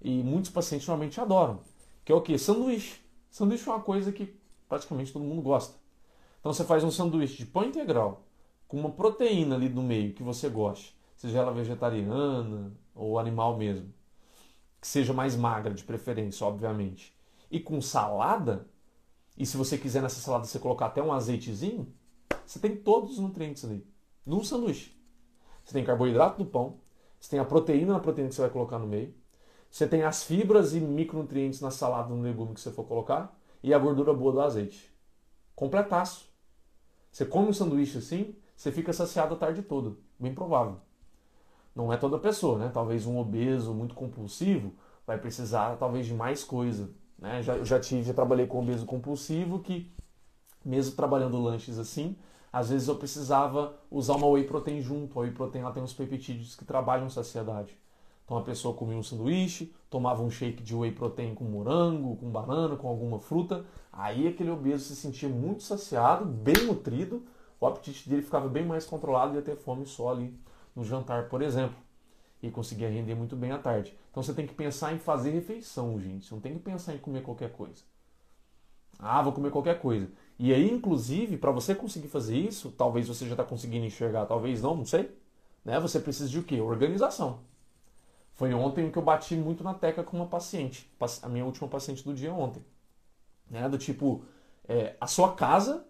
[0.00, 1.60] e muitos pacientes normalmente adoram,
[2.04, 2.38] que é o que?
[2.38, 3.00] Sanduíche.
[3.30, 4.34] Sanduíche é uma coisa que
[4.68, 5.74] praticamente todo mundo gosta.
[6.38, 8.24] Então você faz um sanduíche de pão integral,
[8.66, 13.92] com uma proteína ali no meio que você goste, seja ela vegetariana ou animal mesmo,
[14.80, 17.14] que seja mais magra de preferência, obviamente,
[17.50, 18.68] e com salada,
[19.36, 21.92] e se você quiser nessa salada você colocar até um azeitezinho,
[22.46, 23.86] você tem todos os nutrientes ali,
[24.24, 24.98] num sanduíche.
[25.64, 26.80] Você tem carboidrato no pão,
[27.18, 29.14] você tem a proteína na proteína que você vai colocar no meio,
[29.70, 33.72] você tem as fibras e micronutrientes na salada, no legume que você for colocar, e
[33.74, 34.92] a gordura boa do azeite.
[35.54, 36.28] Completaço.
[37.12, 39.96] Você come um sanduíche assim, você fica saciado a tarde toda.
[40.18, 40.80] Bem provável.
[41.74, 42.70] Não é toda pessoa, né?
[42.72, 44.72] Talvez um obeso muito compulsivo
[45.06, 46.90] vai precisar talvez de mais coisa.
[47.18, 47.42] Né?
[47.42, 49.92] Já, já tive, já trabalhei com obeso compulsivo que,
[50.64, 52.16] mesmo trabalhando lanches assim,
[52.52, 55.18] às vezes eu precisava usar uma whey protein junto.
[55.18, 57.76] A whey protein ela tem uns peptídeos que trabalham saciedade.
[58.24, 62.30] Então a pessoa comia um sanduíche, tomava um shake de whey protein com morango, com
[62.30, 63.64] banana, com alguma fruta.
[63.92, 67.24] Aí aquele obeso se sentia muito saciado, bem nutrido,
[67.60, 70.32] o apetite dele ficava bem mais controlado e ia ter fome só ali
[70.74, 71.76] no jantar, por exemplo.
[72.42, 73.96] E conseguia render muito bem à tarde.
[74.10, 76.26] Então você tem que pensar em fazer refeição, gente.
[76.26, 77.82] Você não tem que pensar em comer qualquer coisa.
[78.98, 80.08] Ah, vou comer qualquer coisa.
[80.38, 84.62] E aí, inclusive, para você conseguir fazer isso, talvez você já está conseguindo enxergar, talvez
[84.62, 85.14] não, não sei.
[85.64, 85.78] Né?
[85.80, 86.60] Você precisa de o quê?
[86.60, 87.40] Organização.
[88.34, 90.90] Foi ontem que eu bati muito na tecla com uma paciente,
[91.22, 92.64] a minha última paciente do dia ontem.
[93.50, 93.68] Né?
[93.68, 94.24] Do tipo,
[94.66, 95.84] é, a sua casa,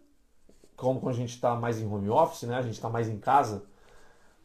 [0.77, 2.57] como a gente está mais em home office, né?
[2.57, 3.65] a gente está mais em casa,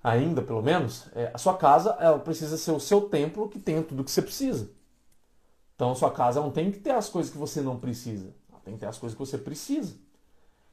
[0.05, 3.81] ainda pelo menos, é, a sua casa ela precisa ser o seu templo que tem
[3.81, 4.69] tudo que você precisa.
[5.75, 8.33] Então, a sua casa não tem que ter as coisas que você não precisa.
[8.63, 9.95] Tem que ter as coisas que você precisa.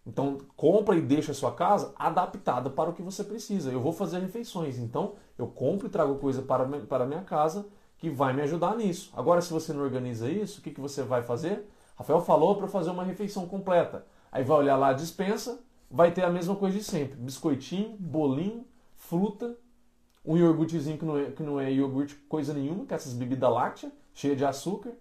[0.07, 3.71] Então, compra e deixa a sua casa adaptada para o que você precisa.
[3.71, 7.67] Eu vou fazer refeições, então eu compro e trago coisa para, para a minha casa
[7.99, 9.13] que vai me ajudar nisso.
[9.15, 11.69] Agora, se você não organiza isso, o que, que você vai fazer?
[11.97, 14.05] Rafael falou para fazer uma refeição completa.
[14.31, 15.61] Aí vai olhar lá a dispensa,
[15.91, 18.65] vai ter a mesma coisa de sempre: biscoitinho, bolinho,
[19.13, 19.59] fruta,
[20.25, 23.53] um iogurtezinho que não é, que não é iogurte coisa nenhuma, que é essas bebidas
[23.53, 24.93] lácteas, cheia de açúcar.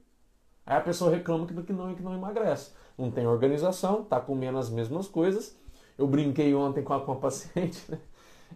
[0.65, 4.57] Aí a pessoa reclama que, que, não, que não emagrece não tem organização, está comendo
[4.57, 5.57] as mesmas coisas.
[5.97, 7.99] Eu brinquei ontem com a, com a paciente, né?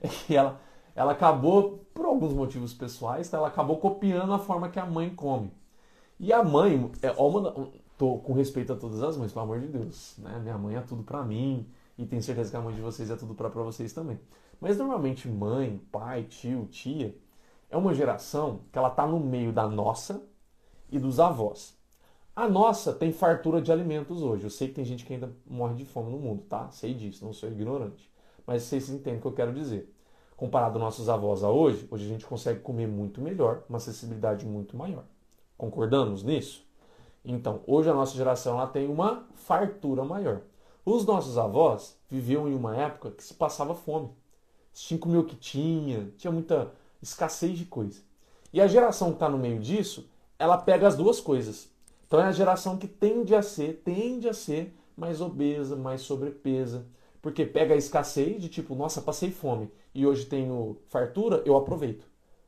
[0.27, 0.59] Que ela,
[0.93, 3.37] ela acabou, por alguns motivos pessoais, tá?
[3.37, 5.53] ela acabou copiando a forma que a mãe come.
[6.19, 9.67] E a mãe, é, uma, tô com respeito a todas as mães, pelo amor de
[9.67, 10.37] Deus, né?
[10.43, 11.65] Minha mãe é tudo para mim
[11.97, 14.19] e tenho certeza que a mãe de vocês é tudo para vocês também.
[14.59, 17.15] Mas normalmente mãe, pai, tio, tia
[17.69, 20.23] é uma geração que ela tá no meio da nossa
[20.89, 21.77] e dos avós.
[22.35, 24.43] A nossa tem fartura de alimentos hoje.
[24.43, 26.69] Eu sei que tem gente que ainda morre de fome no mundo, tá?
[26.69, 28.11] Sei disso, não sou ignorante.
[28.45, 29.93] Mas vocês entendem o que eu quero dizer.
[30.35, 34.45] Comparado aos nossos avós a hoje, hoje a gente consegue comer muito melhor, uma acessibilidade
[34.45, 35.05] muito maior.
[35.57, 36.65] Concordamos nisso?
[37.23, 40.41] Então, hoje a nossa geração ela tem uma fartura maior.
[40.85, 44.09] Os nossos avós viviam em uma época que se passava fome.
[44.75, 46.71] Tinha comer o que tinha, tinha muita
[47.01, 48.01] escassez de coisa.
[48.53, 50.07] E a geração que está no meio disso,
[50.37, 51.73] ela pega as duas coisas
[52.07, 56.85] então é a geração que tende a ser, tende a ser mais obesa, mais sobrepesa.
[57.21, 62.05] Porque pega a escassez de tipo, nossa, passei fome e hoje tenho fartura, eu aproveito.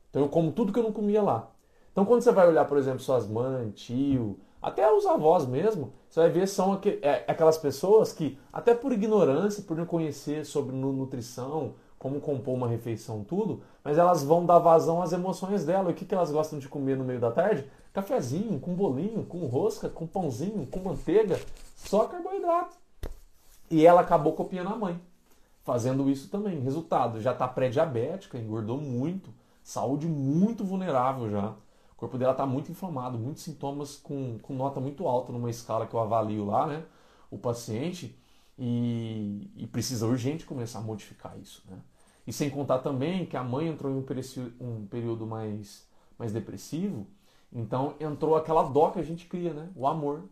[0.10, 1.52] Então eu como tudo que eu não comia lá.
[1.92, 6.20] Então quando você vai olhar, por exemplo, suas mães, tio, até os avós mesmo, você
[6.20, 11.74] vai ver são é, aquelas pessoas que, até por ignorância, por não conhecer sobre nutrição,
[12.00, 15.90] como compor uma refeição, tudo, mas elas vão dar vazão às emoções dela.
[15.90, 17.70] E o que, que elas gostam de comer no meio da tarde?
[17.94, 21.40] Cafezinho, com bolinho, com rosca, com pãozinho, com manteiga,
[21.76, 22.78] só carboidrato.
[23.70, 25.02] E ela acabou copiando a mãe,
[25.64, 26.60] fazendo isso também.
[26.60, 29.34] Resultado, já está pré-diabética, engordou muito,
[29.64, 31.50] saúde muito vulnerável já.
[31.50, 35.88] O corpo dela está muito inflamado, muitos sintomas com, com nota muito alta numa escala
[35.88, 36.84] que eu avalio lá, né?
[37.32, 38.16] O paciente
[38.58, 41.78] e, e precisa urgente começar a modificar isso, né?
[42.26, 44.04] E sem contar também que a mãe entrou em
[44.60, 45.88] um, período mais,
[46.20, 47.08] mais depressivo,
[47.54, 49.70] então entrou aquela dó que a gente cria, né?
[49.76, 50.24] O amor.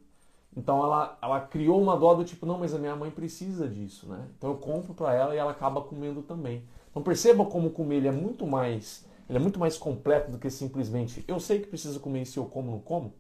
[0.58, 4.08] Então ela, ela criou uma dó do tipo, não, mas a minha mãe precisa disso,
[4.08, 4.28] né?
[4.38, 6.64] Então eu compro para ela e ela acaba comendo também.
[6.90, 10.50] Então perceba como comer ele é muito mais, ele é muito mais completo do que
[10.50, 13.14] simplesmente eu sei que preciso comer e se eu como não como.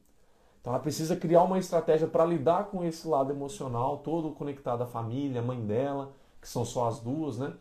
[0.65, 4.87] Então ela precisa criar uma estratégia para lidar com esse lado emocional, todo conectado à
[4.87, 6.11] família, mãe dela,
[6.41, 7.53] que são só as duas, né?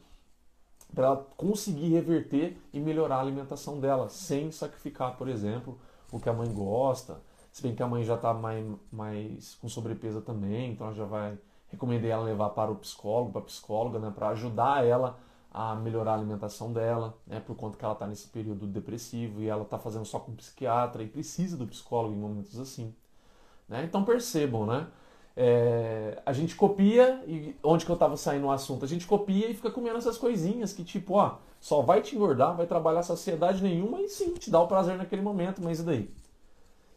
[0.94, 5.78] para ela conseguir reverter e melhorar a alimentação dela, sem sacrificar, por exemplo,
[6.10, 7.20] o que a mãe gosta.
[7.52, 11.04] Se bem que a mãe já está mais, mais com sobrepeso também, então ela já
[11.04, 11.36] vai
[11.68, 15.18] recomendei ela levar para o psicólogo, para a psicóloga, né, para ajudar ela
[15.54, 19.48] a melhorar a alimentação dela, né, por conta que ela está nesse período depressivo e
[19.48, 22.92] ela está fazendo só com psiquiatra e precisa do psicólogo em momentos assim.
[23.68, 23.84] Né?
[23.84, 24.88] Então percebam, né?
[25.36, 28.84] É, a gente copia, e onde que eu estava saindo o assunto?
[28.84, 32.56] A gente copia e fica comendo essas coisinhas que, tipo, ó, só vai te engordar,
[32.56, 36.10] vai trabalhar saciedade nenhuma e sim, te dá o prazer naquele momento, mas e daí?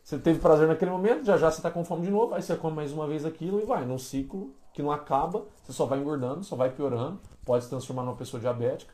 [0.03, 2.55] Você teve prazer naquele momento, já já você está com fome de novo, aí você
[2.55, 6.00] come mais uma vez aquilo e vai num ciclo que não acaba, você só vai
[6.00, 8.94] engordando, só vai piorando, pode se transformar numa pessoa diabética.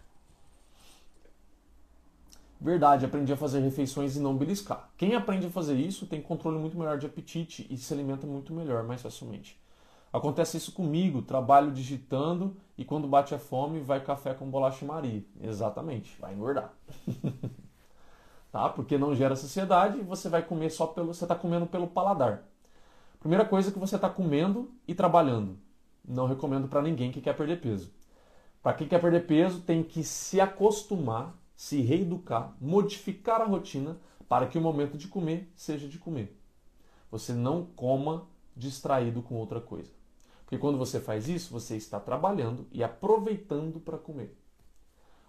[2.60, 4.90] Verdade, aprendi a fazer refeições e não beliscar.
[4.98, 8.54] Quem aprende a fazer isso tem controle muito melhor de apetite e se alimenta muito
[8.54, 9.62] melhor, mais facilmente.
[10.14, 15.22] Acontece isso comigo, trabalho digitando e quando bate a fome vai café com bolacha Maria.
[15.42, 16.72] Exatamente, vai engordar.
[18.54, 18.70] tá?
[18.70, 21.14] Porque não gera saciedade e você vai comer só pelo.
[21.14, 22.46] Você está comendo pelo paladar.
[23.20, 25.58] Primeira coisa que você está comendo e trabalhando.
[26.08, 27.92] Não recomendo para ninguém que quer perder peso.
[28.62, 33.98] Para quem quer perder peso, tem que se acostumar se reeducar, modificar a rotina
[34.28, 36.38] para que o momento de comer seja de comer.
[37.12, 39.92] Você não coma distraído com outra coisa.
[40.44, 44.38] Porque quando você faz isso, você está trabalhando e aproveitando para comer.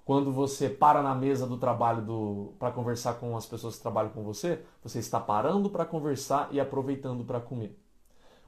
[0.04, 4.22] Quando você para na mesa do trabalho para conversar com as pessoas que trabalham com
[4.22, 7.78] você, você está parando para conversar e aproveitando para comer.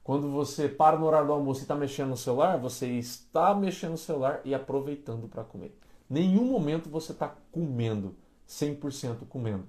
[0.06, 3.90] Quando você para no horário do almoço e está mexendo no celular, você está mexendo
[3.90, 5.76] no celular e aproveitando para comer.
[6.08, 8.14] Nenhum momento você está comendo,
[8.48, 9.68] 100% comendo.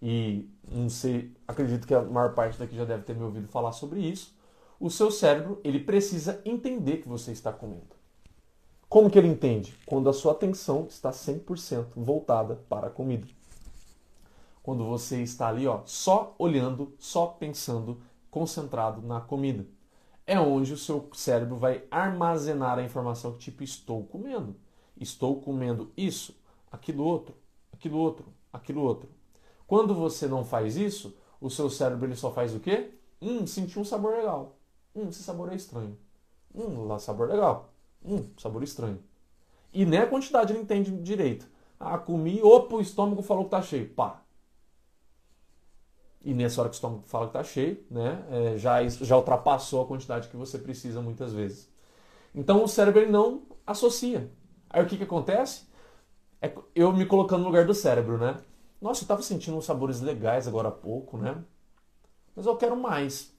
[0.00, 3.72] E não sei, acredito que a maior parte daqui já deve ter me ouvido falar
[3.72, 4.38] sobre isso.
[4.78, 7.96] O seu cérebro, ele precisa entender que você está comendo.
[8.88, 9.76] Como que ele entende?
[9.84, 13.26] Quando a sua atenção está 100% voltada para a comida.
[14.62, 18.00] Quando você está ali, ó, só olhando, só pensando,
[18.36, 19.66] concentrado na comida.
[20.26, 24.54] É onde o seu cérebro vai armazenar a informação tipo estou comendo.
[24.94, 26.38] Estou comendo isso,
[26.70, 27.34] aquilo outro,
[27.72, 29.08] aquilo outro, aquilo outro.
[29.66, 32.90] Quando você não faz isso, o seu cérebro ele só faz o quê?
[33.22, 34.58] Hum, senti um sabor legal.
[34.94, 35.96] Hum, esse sabor é estranho.
[36.54, 37.72] Hum, lá sabor legal.
[38.04, 39.02] Hum, sabor estranho.
[39.72, 41.48] E nem a quantidade ele entende direito.
[41.80, 43.88] Ah, comi, opa, o estômago falou que tá cheio.
[43.94, 44.22] Pá.
[46.26, 49.80] E nessa hora que o estômago fala que tá cheio, né, é, já, já ultrapassou
[49.80, 51.70] a quantidade que você precisa muitas vezes.
[52.34, 54.28] Então o cérebro ele não associa.
[54.68, 55.68] Aí o que, que acontece?
[56.42, 58.38] É eu me colocando no lugar do cérebro, né?
[58.80, 61.44] Nossa, eu tava sentindo uns sabores legais agora há pouco, né?
[62.34, 63.32] Mas eu quero mais.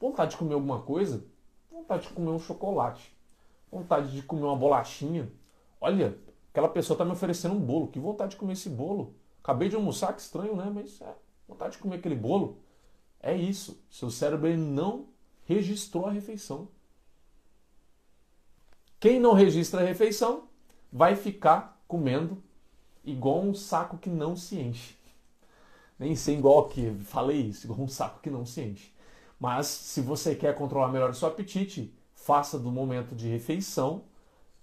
[0.00, 1.26] Vontade de comer alguma coisa?
[1.70, 3.14] Vontade de comer um chocolate.
[3.70, 5.30] Vontade de comer uma bolachinha.
[5.78, 6.18] Olha,
[6.50, 7.88] aquela pessoa tá me oferecendo um bolo.
[7.88, 9.14] Que vontade de comer esse bolo.
[9.42, 10.72] Acabei de almoçar, que estranho, né?
[10.74, 11.14] Mas é,
[11.54, 12.58] vontade de comer aquele bolo.
[13.20, 13.80] É isso.
[13.88, 15.06] Seu cérebro não
[15.44, 16.68] registrou a refeição.
[18.98, 20.48] Quem não registra a refeição
[20.92, 22.42] vai ficar comendo
[23.04, 24.96] igual um saco que não se enche.
[25.98, 28.92] Nem sei igual que falei isso, igual um saco que não se enche.
[29.38, 34.04] Mas se você quer controlar melhor o seu apetite, faça do momento de refeição,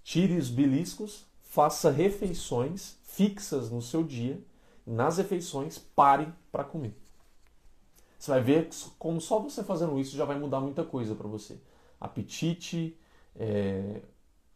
[0.02, 4.42] tire os beliscos, faça refeições fixas no seu dia.
[4.84, 6.94] Nas refeições, pare para comer.
[8.18, 11.58] Você vai ver como só você fazendo isso já vai mudar muita coisa para você.
[12.00, 12.96] Apetite,
[13.34, 14.00] é,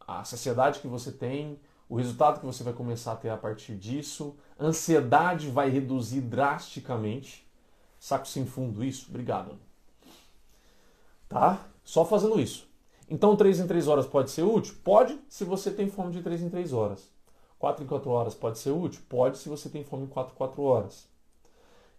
[0.07, 3.75] a saciedade que você tem, o resultado que você vai começar a ter a partir
[3.75, 7.45] disso, ansiedade vai reduzir drasticamente.
[7.99, 9.07] Saco sem fundo isso?
[9.09, 9.57] Obrigado.
[11.27, 11.65] Tá?
[11.83, 12.69] Só fazendo isso.
[13.09, 14.75] Então 3 em 3 horas pode ser útil?
[14.83, 17.09] Pode, se você tem fome de 3 em 3 horas.
[17.57, 19.01] 4 em 4 horas pode ser útil?
[19.09, 21.07] Pode, se você tem fome em 4 em 4 horas.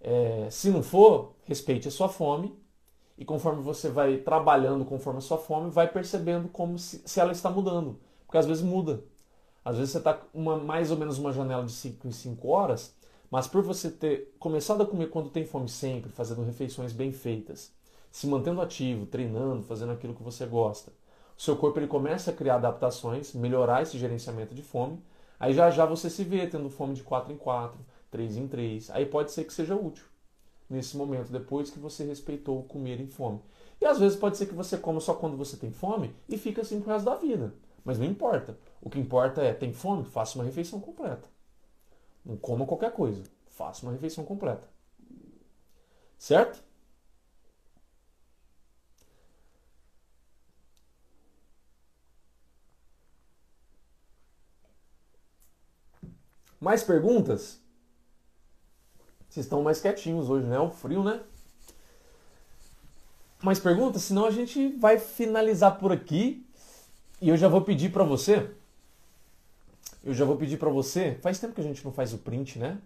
[0.01, 2.57] É, se não for, respeite a sua fome
[3.17, 7.33] e conforme você vai trabalhando conforme a sua fome, vai percebendo como se, se ela
[7.33, 7.99] está mudando.
[8.27, 9.03] Porque às vezes muda.
[9.65, 12.95] Às vezes você está uma mais ou menos uma janela de 5 em 5 horas,
[13.31, 17.73] mas por você ter começado a comer quando tem fome sempre, fazendo refeições bem feitas,
[18.11, 20.93] se mantendo ativo, treinando, fazendo aquilo que você gosta,
[21.37, 25.03] o seu corpo ele começa a criar adaptações, melhorar esse gerenciamento de fome,
[25.39, 27.79] aí já já você se vê tendo fome de 4 em 4,
[28.11, 30.05] 3 em 3, aí pode ser que seja útil
[30.69, 33.41] nesse momento, depois que você respeitou o comer em fome.
[33.81, 36.63] E às vezes pode ser que você coma só quando você tem fome e fica
[36.63, 37.55] assim pro resto da vida.
[37.85, 38.59] Mas não importa.
[38.83, 40.05] O que importa é, tem fome?
[40.05, 41.29] Faça uma refeição completa.
[42.25, 43.23] Não coma qualquer coisa.
[43.47, 44.69] Faça uma refeição completa.
[46.19, 46.63] Certo?
[56.61, 57.61] Mais perguntas?
[59.39, 60.59] Vocês estão mais quietinhos hoje, né?
[60.59, 61.21] O frio, né?
[63.41, 64.03] Mais perguntas?
[64.03, 66.45] Senão a gente vai finalizar por aqui.
[67.23, 68.51] E eu já vou pedir para você.
[70.03, 71.19] Eu já vou pedir para você.
[71.23, 72.79] Faz tempo que a gente não faz o print, né?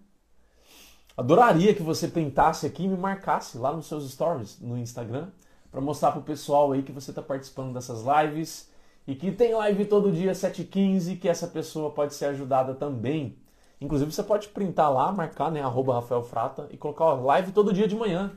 [1.17, 5.31] Adoraria que você printasse aqui e me marcasse lá nos seus stories no Instagram
[5.71, 8.69] para mostrar pro pessoal aí que você está participando dessas lives
[9.07, 13.39] e que tem live todo dia 7h15 que essa pessoa pode ser ajudada também
[13.83, 17.73] Inclusive você pode printar lá, marcar, né, arroba Rafael Frata e colocar ó, live todo
[17.73, 18.33] dia de manhã.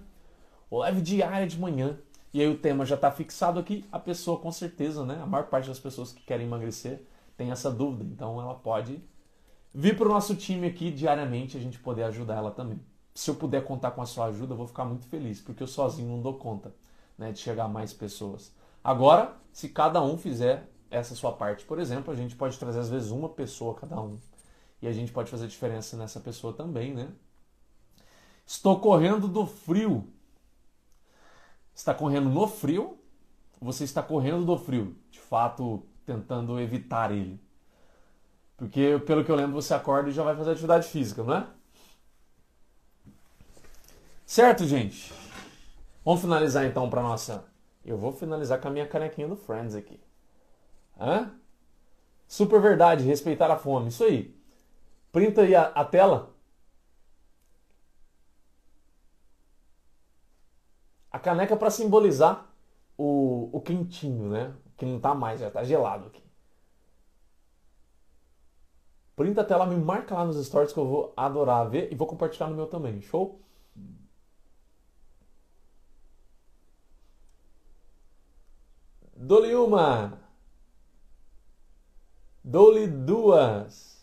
[0.71, 1.99] Ou live diária de manhã.
[2.33, 3.85] E aí o tema já está fixado aqui.
[3.91, 5.19] A pessoa com certeza, né?
[5.21, 7.05] A maior parte das pessoas que querem emagrecer
[7.37, 8.03] tem essa dúvida.
[8.03, 8.99] Então ela pode
[9.71, 12.79] vir para o nosso time aqui diariamente a gente poder ajudar ela também.
[13.13, 15.67] Se eu puder contar com a sua ajuda, eu vou ficar muito feliz, porque eu
[15.67, 16.73] sozinho não dou conta
[17.17, 18.51] né, de chegar a mais pessoas.
[18.83, 22.89] Agora, se cada um fizer essa sua parte, por exemplo, a gente pode trazer às
[22.89, 24.17] vezes uma pessoa cada um
[24.85, 27.09] e a gente pode fazer diferença nessa pessoa também, né?
[28.45, 30.07] Estou correndo do frio.
[31.73, 32.99] Está correndo no frio?
[33.59, 37.41] Você está correndo do frio, de fato, tentando evitar ele.
[38.55, 41.47] Porque, pelo que eu lembro, você acorda e já vai fazer atividade física, não é?
[44.23, 45.11] Certo, gente?
[46.03, 47.43] Vamos finalizar então para nossa.
[47.83, 49.99] Eu vou finalizar com a minha canequinha do Friends aqui.
[50.99, 51.33] Hã?
[52.27, 53.87] Super verdade, respeitar a fome.
[53.89, 54.34] Isso aí.
[55.15, 56.35] Printa aí a, a tela.
[61.09, 62.45] A caneca para simbolizar
[62.97, 64.53] o, o quentinho, né?
[64.75, 66.21] Que não tá mais, já tá gelado aqui.
[69.15, 72.07] Printa a tela, me marca lá nos stories que eu vou adorar ver e vou
[72.07, 72.99] compartilhar no meu também.
[73.01, 73.39] Show?
[79.15, 80.19] Dou-lhe uma.
[82.43, 83.94] Dou-lhe duas.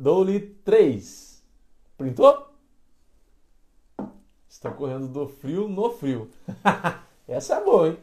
[0.00, 1.42] Dou-lhe 3.
[1.98, 2.48] Printou?
[4.48, 6.30] Está correndo do frio no frio.
[7.28, 7.98] Essa é boa, hein?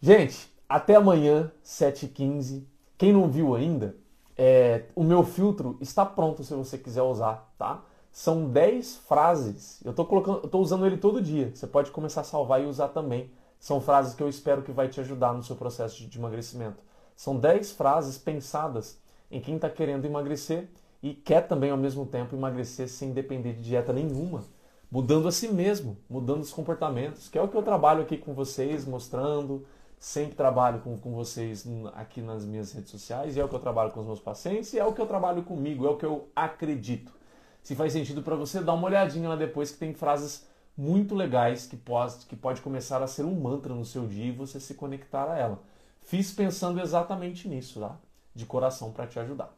[0.00, 2.64] Gente, até amanhã, 7h15.
[2.98, 3.94] Quem não viu ainda,
[4.36, 7.84] é, o meu filtro está pronto se você quiser usar, tá?
[8.10, 9.80] São 10 frases.
[9.84, 11.52] Eu estou colocando, eu tô usando ele todo dia.
[11.54, 13.30] Você pode começar a salvar e usar também.
[13.60, 16.82] São frases que eu espero que vai te ajudar no seu processo de emagrecimento.
[17.14, 19.00] São 10 frases pensadas
[19.32, 20.68] em quem está querendo emagrecer
[21.02, 24.44] e quer também ao mesmo tempo emagrecer sem depender de dieta nenhuma,
[24.90, 28.34] mudando a si mesmo, mudando os comportamentos, que é o que eu trabalho aqui com
[28.34, 29.66] vocês, mostrando,
[29.98, 33.60] sempre trabalho com, com vocês aqui nas minhas redes sociais, e é o que eu
[33.60, 36.06] trabalho com os meus pacientes, e é o que eu trabalho comigo, é o que
[36.06, 37.12] eu acredito.
[37.62, 41.66] Se faz sentido para você, dá uma olhadinha lá depois que tem frases muito legais
[41.66, 44.74] que pode, que pode começar a ser um mantra no seu dia e você se
[44.74, 45.62] conectar a ela.
[46.00, 47.96] Fiz pensando exatamente nisso, tá?
[48.34, 49.52] De coração para te ajudar.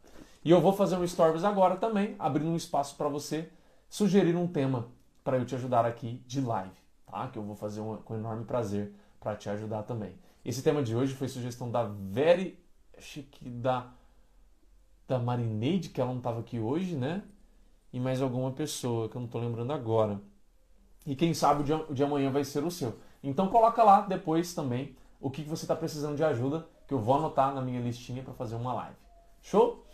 [0.45, 3.51] E eu vou fazer um stories agora também, abrindo um espaço para você
[3.89, 4.89] sugerir um tema
[5.23, 7.29] para eu te ajudar aqui de live, tá?
[7.29, 10.15] Que eu vou fazer um, com enorme prazer para te ajudar também.
[10.45, 12.59] Esse tema de hoje foi sugestão da Very,
[12.97, 13.91] acho que da
[15.07, 17.23] da Marineide, que ela não estava aqui hoje, né?
[17.93, 20.21] E mais alguma pessoa que eu não estou lembrando agora.
[21.07, 22.99] E quem sabe o de, amanhã vai ser o seu.
[23.23, 27.17] Então coloca lá depois também o que você está precisando de ajuda que eu vou
[27.17, 28.97] anotar na minha listinha para fazer uma live.
[29.43, 29.85] Show?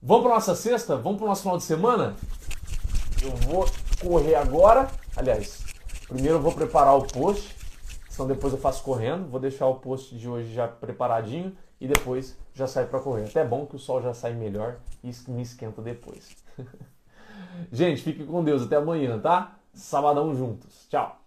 [0.00, 0.96] Vamos para nossa sexta?
[0.96, 2.16] Vamos para o nosso final de semana?
[3.22, 3.66] Eu vou
[4.00, 4.90] correr agora.
[5.16, 5.64] Aliás,
[6.08, 7.54] primeiro eu vou preparar o post,
[8.08, 9.28] senão depois eu faço correndo.
[9.28, 13.26] Vou deixar o post de hoje já preparadinho e depois já sai para correr.
[13.26, 16.36] Até bom que o sol já sai melhor e me esquenta depois.
[17.70, 18.62] Gente, fique com Deus.
[18.62, 19.56] Até amanhã, tá?
[19.72, 20.86] Sabadão juntos.
[20.88, 21.21] Tchau.